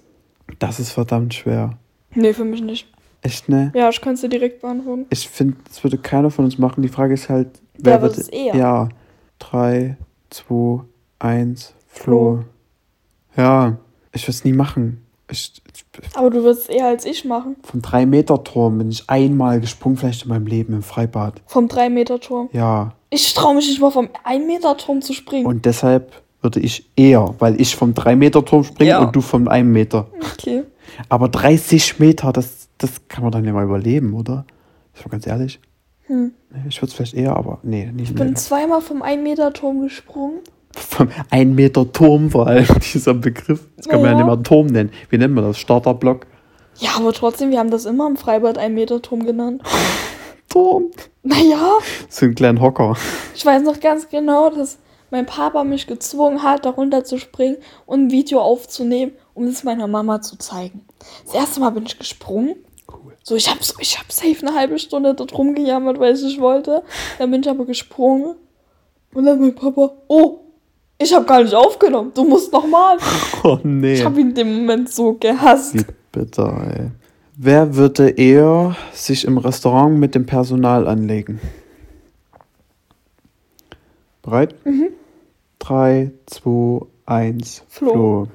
[0.59, 1.79] Das ist verdammt schwer.
[2.14, 2.88] Nee, für mich nicht.
[3.26, 3.72] Echt, ne?
[3.74, 5.06] Ja, ich kann es dir direkt beantworten.
[5.10, 6.82] Ich finde, das würde keiner von uns machen.
[6.82, 8.54] Die Frage ist halt, Wer wird es eher?
[8.54, 8.88] Ja.
[9.40, 9.96] 3,
[10.30, 10.80] 2,
[11.18, 12.42] 1, Flo.
[12.42, 12.44] Flo.
[13.36, 13.76] Ja,
[14.12, 15.02] ich würde es nie machen.
[15.30, 15.84] Ich, ich,
[16.16, 17.56] Aber du würdest es eher als ich machen.
[17.62, 21.42] vom 3-Meter-Turm bin ich einmal gesprungen, vielleicht in meinem Leben im Freibad.
[21.46, 22.48] Vom 3-Meter-Turm.
[22.52, 25.46] Ja, Ich traue mich nicht mal vom 1-Meter-Turm zu springen.
[25.46, 26.12] und deshalb
[26.42, 29.00] würde ich eher, weil ich vom 3-Meter-Turm springe Ja.
[29.00, 30.06] und du vom 1 Meter.
[30.32, 30.62] okay.
[31.09, 34.44] Aber 30 Meter, das, das kann man dann ja mal überleben, oder?
[34.94, 35.61] Ich war ganz ehrlich.
[36.07, 36.33] Hm.
[36.68, 38.35] Ich würde es vielleicht eher, aber nee, nicht Ich bin mehr.
[38.37, 40.38] zweimal vom 1-Meter-Turm gesprungen.
[40.72, 43.66] Vom 1 Meter Turm vor allem, dieser Begriff.
[43.77, 44.16] Das kann man ja Ja.
[44.18, 44.90] nicht mal Turm nennen.
[45.11, 45.59] Wie nennt man das?
[45.59, 46.27] Starterblock?
[46.79, 49.62] Ja, aber trotzdem, wir haben das immer im Freibad 1-Meter-Turm genannt.
[50.49, 50.85] Turm.
[51.22, 52.96] Naja, So ein kleiner Hocker.
[53.35, 54.79] ich weiß noch ganz genau, dass
[55.11, 59.87] mein Papa mich gezwungen hat, darunter zu springen und ein Video aufzunehmen, um es meiner
[59.87, 60.81] Mama zu zeigen.
[61.27, 62.57] Das erste Mal bin ich gesprungen.
[62.88, 63.12] Cool.
[63.22, 66.40] So, ich hab, so, ich hab safe eine halbe Stunde dort rumgejammert, weil ich nicht
[66.40, 66.83] wollte.
[67.18, 68.37] Dann bin ich aber gesprungen.
[69.12, 70.40] Und dann mein Papa, oh,
[70.99, 72.12] ich hab gar nicht aufgenommen.
[72.14, 72.99] Du musst nochmal.
[73.44, 73.94] Oh nee.
[73.94, 75.75] Ich habe ihn in dem Moment so gehasst.
[75.75, 76.90] Wie bitter, ey.
[77.37, 81.38] Wer würde eher sich im Restaurant mit dem Personal anlegen?
[84.22, 84.55] Bereit?
[84.64, 84.88] Mhm.
[85.61, 87.92] 3, 2, 1, Flo.
[87.92, 88.29] Flo.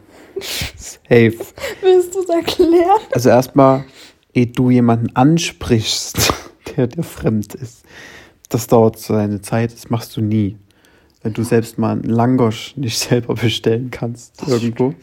[0.75, 1.37] Safe.
[1.81, 3.01] Willst du es erklären?
[3.13, 3.85] Also erstmal,
[4.33, 6.33] ehe du jemanden ansprichst,
[6.75, 7.83] der dir fremd ist,
[8.49, 10.57] das dauert so eine Zeit, das machst du nie.
[11.23, 14.93] Wenn du selbst mal einen Langosch nicht selber bestellen kannst irgendwo.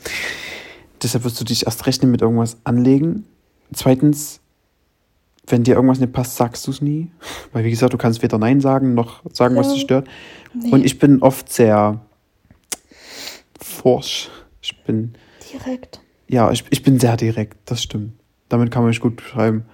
[1.03, 3.25] Deshalb wirst du dich erst recht nicht mit irgendwas anlegen.
[3.73, 4.41] Zweitens,
[5.47, 7.11] wenn dir irgendwas nicht passt, sagst du es nie.
[7.53, 10.09] Weil wie gesagt, du kannst weder Nein sagen, noch sagen, was dich stört.
[10.55, 12.01] Nee, Und ich bin oft sehr
[13.61, 14.29] forsch.
[14.61, 15.15] Ich bin
[15.59, 16.01] direkt.
[16.29, 18.13] ja, ich, ich bin sehr direkt, das stimmt.
[18.49, 19.65] Damit kann man mich gut beschreiben.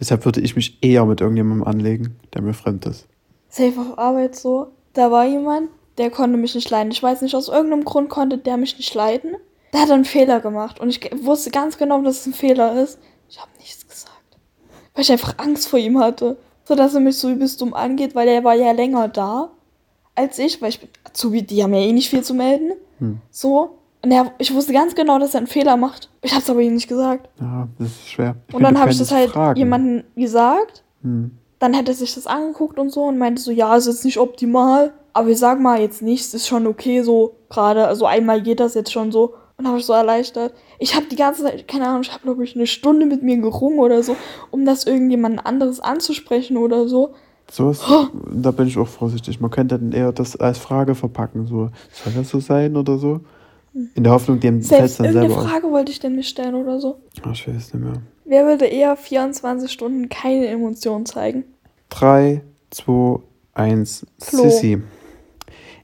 [0.00, 3.06] Deshalb würde ich mich eher mit irgendjemandem anlegen, der mir fremd ist.
[3.48, 4.72] Safe auf Arbeit so.
[4.94, 5.68] Da war jemand,
[5.98, 6.90] der konnte mich nicht leiden.
[6.90, 9.36] Ich weiß nicht, aus irgendeinem Grund konnte der mich nicht leiden.
[9.72, 12.98] Der hat einen Fehler gemacht und ich wusste ganz genau, dass es ein Fehler ist.
[13.28, 14.38] Ich habe nichts gesagt.
[14.94, 16.36] Weil ich einfach Angst vor ihm hatte.
[16.64, 19.50] So dass er mich so übelst dumm angeht, weil er war ja länger da
[20.14, 22.72] als ich, weil ich bin Azubi, die haben ja eh nicht viel zu melden.
[22.98, 23.20] Hm.
[23.30, 23.78] So.
[24.04, 26.10] Und er, ich wusste ganz genau, dass er einen Fehler macht.
[26.22, 27.28] Ich habe es aber ihm nicht gesagt.
[27.40, 28.36] Ja, das ist schwer.
[28.48, 29.58] Ich Und dann habe ich das halt fragen.
[29.58, 30.82] jemandem gesagt.
[31.02, 31.38] Hm.
[31.60, 34.18] Dann hat er sich das angeguckt und so und meinte so, ja, ist jetzt nicht
[34.18, 37.86] optimal, aber ich sag mal jetzt nichts, ist schon okay so gerade.
[37.86, 39.34] Also einmal geht das jetzt schon so.
[39.58, 40.54] Und habe ich so erleichtert.
[40.80, 43.36] Ich habe die ganze Zeit, keine Ahnung, ich habe glaube ich eine Stunde mit mir
[43.36, 44.16] gerungen oder so,
[44.50, 47.14] um das irgendjemand anderes anzusprechen oder so.
[47.48, 47.84] Sowas,
[48.32, 49.40] da bin ich auch vorsichtig.
[49.40, 51.46] Man könnte dann eher das als Frage verpacken.
[51.46, 53.20] So, soll das so sein oder so?
[53.74, 55.48] In der Hoffnung, dem fällt Selbst dann selber auf.
[55.48, 57.00] Frage wollte ich denn mir stellen oder so.
[57.22, 58.02] Ach, ich weiß nicht mehr.
[58.24, 61.44] Wer würde eher 24 Stunden keine Emotionen zeigen?
[61.88, 63.20] 3, 2,
[63.54, 64.42] 1, Flo.
[64.42, 64.82] Sissy.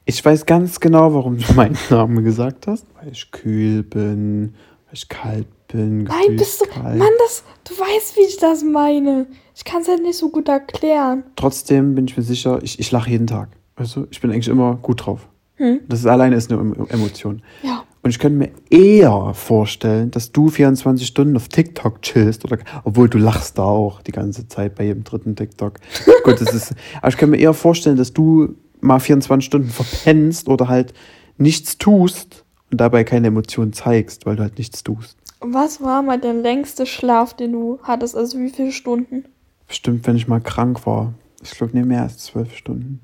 [0.05, 2.85] Ich weiß ganz genau, warum du meinen Namen gesagt hast.
[2.99, 4.53] Weil ich kühl bin,
[4.85, 6.03] weil ich kalt bin.
[6.03, 6.65] Nein, bist du.
[6.65, 6.97] gefühlskalt.
[6.99, 7.43] Mann, das.
[7.67, 9.27] Du weißt, wie ich das meine.
[9.55, 11.23] Ich kann es halt nicht so gut erklären.
[11.35, 13.49] Trotzdem bin ich mir sicher, ich, ich lache jeden Tag.
[13.75, 15.27] Weißt du, ich bin eigentlich immer gut drauf.
[15.59, 15.81] Hm.
[15.87, 17.41] Das ist alleine ist eine Em- Emotion.
[17.63, 17.83] Ja.
[18.01, 23.09] Und ich könnte mir eher vorstellen, dass du 24 Stunden auf TikTok chillst, oder, obwohl
[23.09, 25.79] du lachst da auch die ganze Zeit bei jedem dritten TikTok.
[26.23, 30.47] Gut, das ist, aber ich könnte mir eher vorstellen, dass du mal 24 Stunden verpennst
[30.47, 30.93] oder halt
[31.37, 35.17] nichts tust und dabei keine Emotionen zeigst, weil du halt nichts tust.
[35.41, 38.15] Was war mal der längste Schlaf, den du hattest?
[38.15, 39.25] Also wie viele Stunden?
[39.67, 41.13] Bestimmt, wenn ich mal krank war.
[41.43, 43.01] Ich glaube, nicht mehr als zwölf Stunden.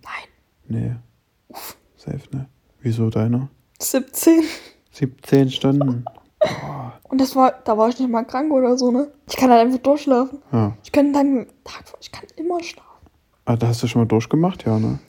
[0.67, 0.79] Nein.
[0.81, 0.95] Nee.
[2.05, 2.47] Safe, ne?
[2.81, 3.49] Wieso deiner?
[3.79, 4.43] 17.
[4.91, 6.05] 17 Stunden.
[7.03, 9.11] Und das war, da war ich nicht mal krank oder so, ne?
[9.27, 10.39] Ich kann halt einfach durchschlafen.
[10.51, 10.77] Ja.
[10.83, 12.89] Ich kann dann Tag, ich kann immer schlafen.
[13.45, 14.99] Ah, da hast du schon mal durchgemacht, ja, ne?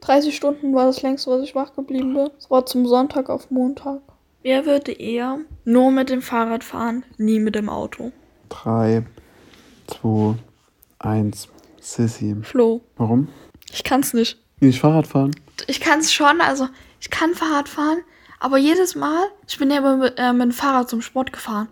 [0.00, 2.30] 30 Stunden war das längste, was ich wach geblieben bin.
[2.36, 4.00] Das war zum Sonntag auf Montag.
[4.42, 8.12] Wer würde eher nur mit dem Fahrrad fahren, nie mit dem Auto?
[8.48, 9.04] 3,
[9.86, 10.36] 2,
[11.00, 11.48] 1.
[11.80, 12.36] Sissy.
[12.42, 13.28] Flo, Warum?
[13.70, 14.38] ich kann's nicht.
[14.60, 15.32] Nicht Fahrrad fahren?
[15.66, 16.68] Ich kann's schon, also
[17.00, 17.98] ich kann Fahrrad fahren,
[18.40, 21.68] aber jedes Mal, ich bin ja immer mit, äh, mit dem Fahrrad zum Sport gefahren.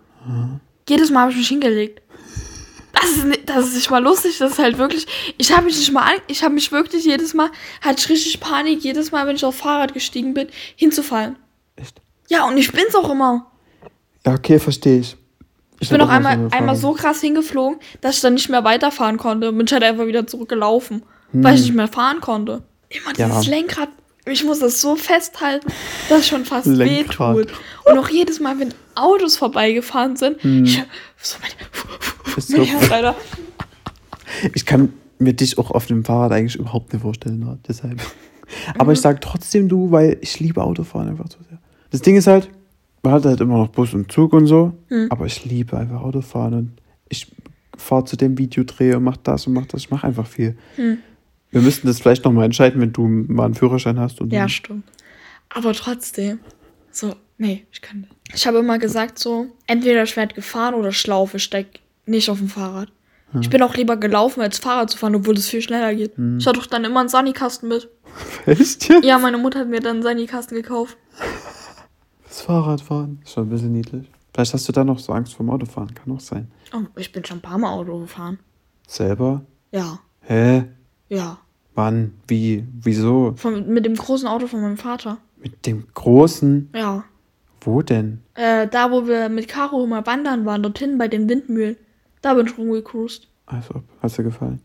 [0.89, 2.01] Jedes Mal habe ich mich hingelegt.
[2.93, 5.05] Das ist, nicht, das ist nicht mal lustig, das ist halt wirklich.
[5.37, 7.49] Ich habe mich nicht mal an, ich habe mich wirklich jedes Mal,
[7.81, 11.37] hatte ich richtig Panik, jedes Mal, wenn ich aufs Fahrrad gestiegen bin, hinzufallen.
[11.75, 12.01] Echt?
[12.27, 13.51] Ja, und ich bin's auch immer.
[14.25, 15.17] Ja, okay, verstehe ich.
[15.79, 19.17] Ich bin hab auch einmal, einmal so krass hingeflogen, dass ich dann nicht mehr weiterfahren
[19.17, 19.49] konnte.
[19.49, 22.63] Und bin ich halt einfach wieder zurückgelaufen, weil ich nicht mehr fahren konnte.
[22.89, 23.51] Immer dieses Ja.
[23.51, 23.89] Lenkrad.
[24.25, 25.67] Ich muss das so festhalten,
[26.09, 27.37] dass es schon fast Lenkrad.
[27.37, 27.53] wehtut.
[27.85, 30.83] Und auch jedes Mal, wenn Autos vorbeigefahren sind, ich
[31.21, 31.51] so mein,
[32.37, 33.15] Ist so- Herz.
[34.53, 37.57] Ich kann mir dich auch auf dem Fahrrad eigentlich überhaupt nicht vorstellen, ne?
[37.67, 38.01] deshalb.
[38.75, 38.91] Aber Mhm.
[38.93, 41.59] ich sag trotzdem du, weil ich liebe Autofahren einfach so sehr.
[41.89, 42.49] Das Ding ist halt,
[43.03, 45.07] man hat halt immer noch Bus und Zug und so, Mhm.
[45.09, 46.71] aber ich liebe einfach Autofahren und
[47.09, 47.27] ich
[47.77, 50.57] fahre zu dem Videodreh und mach das und mach das, ich mach einfach viel.
[50.77, 50.97] Mhm.
[51.51, 54.21] Wir müssten das vielleicht nochmal entscheiden, wenn du mal einen Führerschein hast.
[54.21, 54.83] Und Ja, stimmt.
[55.49, 56.39] Aber trotzdem.
[56.91, 58.13] So, nee, ich kann nicht.
[58.33, 62.29] Ich habe immer gesagt, so, entweder ich werde gefahren oder ich laufe, ich steig nicht
[62.29, 62.91] auf dem Fahrrad.
[63.41, 66.13] Ich bin auch lieber gelaufen, als Fahrrad zu fahren, obwohl es viel schneller geht.
[66.39, 67.89] Ich hatte doch dann immer einen Sunny-Kasten mit.
[68.45, 68.87] Echt?
[68.89, 69.03] jetzt?
[69.03, 70.97] Ja, meine Mutter hat mir dann einen Sunny-Kasten gekauft.
[72.23, 74.09] Das Fahrradfahren ist schon ein bisschen niedlich.
[74.33, 76.49] Vielleicht hast du da noch so Angst vor dem Autofahren, kann auch sein.
[76.73, 78.39] Oh, ich bin schon ein paar Mal Auto gefahren.
[78.87, 79.43] Selber?
[79.71, 80.65] Ja, Hä?
[81.09, 81.37] Ja.
[81.75, 82.13] Wann?
[82.27, 82.65] Wie?
[82.81, 83.33] Wieso?
[83.37, 85.19] Von, mit dem großen Auto von meinem Vater.
[85.37, 86.69] Mit dem großen?
[86.73, 87.03] Ja.
[87.61, 88.21] Wo denn?
[88.33, 91.77] Äh, da, wo wir mit Caro immer wandern waren, dorthin bei den Windmühlen.
[92.21, 93.27] Da bin ich rumgecruised.
[93.45, 94.59] Also, hast dir gefallen?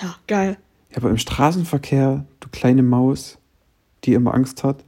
[0.00, 0.56] Ja, geil.
[0.90, 3.38] Ja, aber im Straßenverkehr, du kleine Maus,
[4.04, 4.84] die immer Angst hat.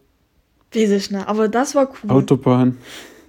[0.74, 2.10] Weiß ich nicht, aber das war cool.
[2.10, 2.78] Autobahn.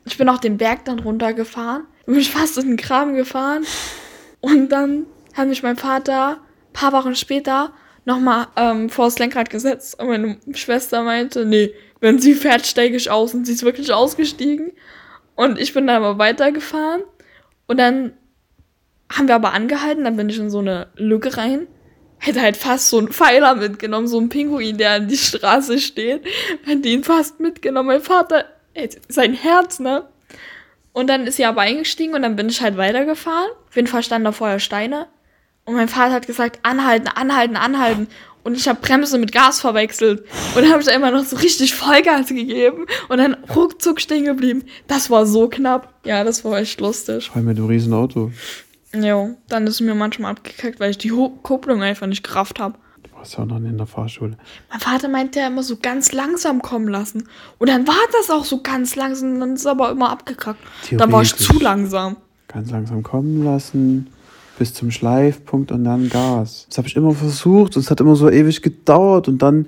[0.05, 1.84] Ich bin auch den Berg dann runtergefahren.
[2.05, 3.65] Bin fast in den Kram gefahren.
[4.39, 6.38] Und dann hat mich mein Vater
[6.78, 7.73] paar Wochen später
[8.05, 9.99] nochmal ähm, vor das Lenkrad gesetzt.
[9.99, 13.34] Und meine Schwester meinte, nee, wenn sie fährt, steige ich aus.
[13.34, 14.71] Und sie ist wirklich ausgestiegen.
[15.36, 17.01] Und ich bin dann aber weitergefahren.
[17.65, 18.13] Und dann
[19.11, 20.03] haben wir aber angehalten.
[20.03, 21.67] Dann bin ich in so eine Lücke rein.
[22.19, 26.25] Hätte halt fast so einen Pfeiler mitgenommen, so einen Pinguin, der an die Straße steht.
[26.63, 27.88] Hätte ihn fast mitgenommen.
[27.88, 30.07] Mein Vater, ey, sein Herz, ne?
[30.93, 33.51] Und dann ist sie aber eingestiegen und dann bin ich halt weitergefahren.
[33.67, 35.07] Auf jeden Fall standen da vorher Steine.
[35.68, 38.07] Und mein Vater hat gesagt, anhalten, anhalten, anhalten.
[38.45, 40.24] Und ich habe Bremse mit Gas verwechselt.
[40.55, 44.63] Und dann habe ich einfach noch so richtig Vollgas gegeben und dann ruckzuck stehen geblieben.
[44.88, 45.93] Das war so knapp.
[46.05, 47.28] Ja, das war echt lustig.
[47.28, 48.32] Vor allem mit dem riesen Auto.
[48.95, 52.78] Jo, dann ist es mir manchmal abgekackt, weil ich die Kupplung einfach nicht gerafft habe.
[53.03, 54.38] Du warst ja auch noch in der Fahrschule.
[54.70, 57.28] Mein Vater meinte ja immer so ganz langsam kommen lassen.
[57.57, 60.61] Und dann war das auch so ganz langsam, dann ist es aber immer abgekackt.
[60.91, 62.15] Dann war ich zu langsam.
[62.47, 64.07] Ganz langsam kommen lassen,
[64.58, 66.66] bis zum Schleifpunkt und dann Gas.
[66.70, 69.68] Das habe ich immer versucht und es hat immer so ewig gedauert und dann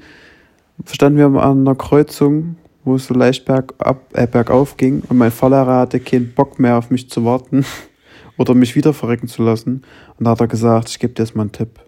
[0.91, 5.31] standen wir an einer Kreuzung, wo es so leicht bergab, äh, bergauf ging und mein
[5.31, 7.65] Fahrlehrer hatte keinen Bock mehr auf mich zu warten
[8.37, 9.83] oder mich wieder verrecken zu lassen.
[10.17, 11.79] Und da hat er gesagt, ich gebe dir jetzt mal einen Tipp.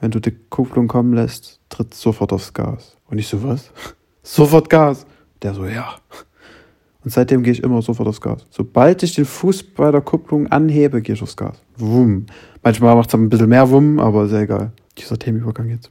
[0.00, 2.96] Wenn du die Kupplung kommen lässt, tritt sofort aufs Gas.
[3.08, 3.72] Und ich so, was?
[4.22, 5.06] Sofort Gas.
[5.42, 5.96] Der so, ja.
[7.08, 8.44] Und seitdem gehe ich immer sofort aufs Gas.
[8.50, 11.56] Sobald ich den Fuß bei der Kupplung anhebe, gehe ich aufs Gas.
[11.78, 12.26] Wumm.
[12.62, 14.72] Manchmal macht es ein bisschen mehr Wumm, aber sehr egal.
[14.98, 15.90] Dieser Themenübergang jetzt.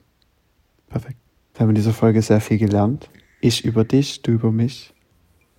[0.88, 1.18] Perfekt.
[1.56, 3.10] Wir haben in dieser Folge sehr viel gelernt.
[3.42, 4.94] Ich über dich, du über mich.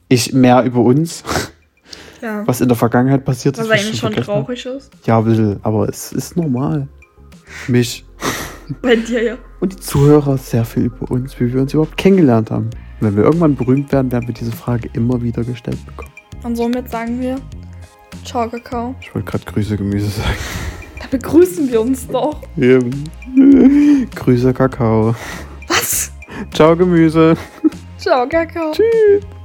[0.08, 1.24] Ich mehr über uns.
[2.20, 2.44] Ja.
[2.48, 3.68] Was in der Vergangenheit passiert ist.
[3.68, 4.90] was ich eigentlich schon traurig ist.
[5.06, 6.88] Ja, will, aber es ist normal.
[7.68, 8.04] Mich
[8.82, 9.38] Bei dir ja.
[9.60, 12.70] und die Zuhörer sehr viel über uns, wie wir uns überhaupt kennengelernt haben.
[13.00, 16.12] Und wenn wir irgendwann berühmt werden, werden wir diese Frage immer wieder gestellt bekommen.
[16.42, 17.36] Und somit sagen wir
[18.24, 18.94] Ciao, Kakao.
[19.00, 20.36] Ich wollte gerade Grüße Gemüse sagen.
[21.00, 22.42] Da begrüßen wir uns doch.
[22.56, 23.04] Eben.
[24.14, 25.14] Grüße Kakao.
[25.68, 26.12] Was?
[26.52, 27.34] Ciao Gemüse.
[27.96, 28.72] Ciao, Kakao.
[28.72, 29.37] Tschüss.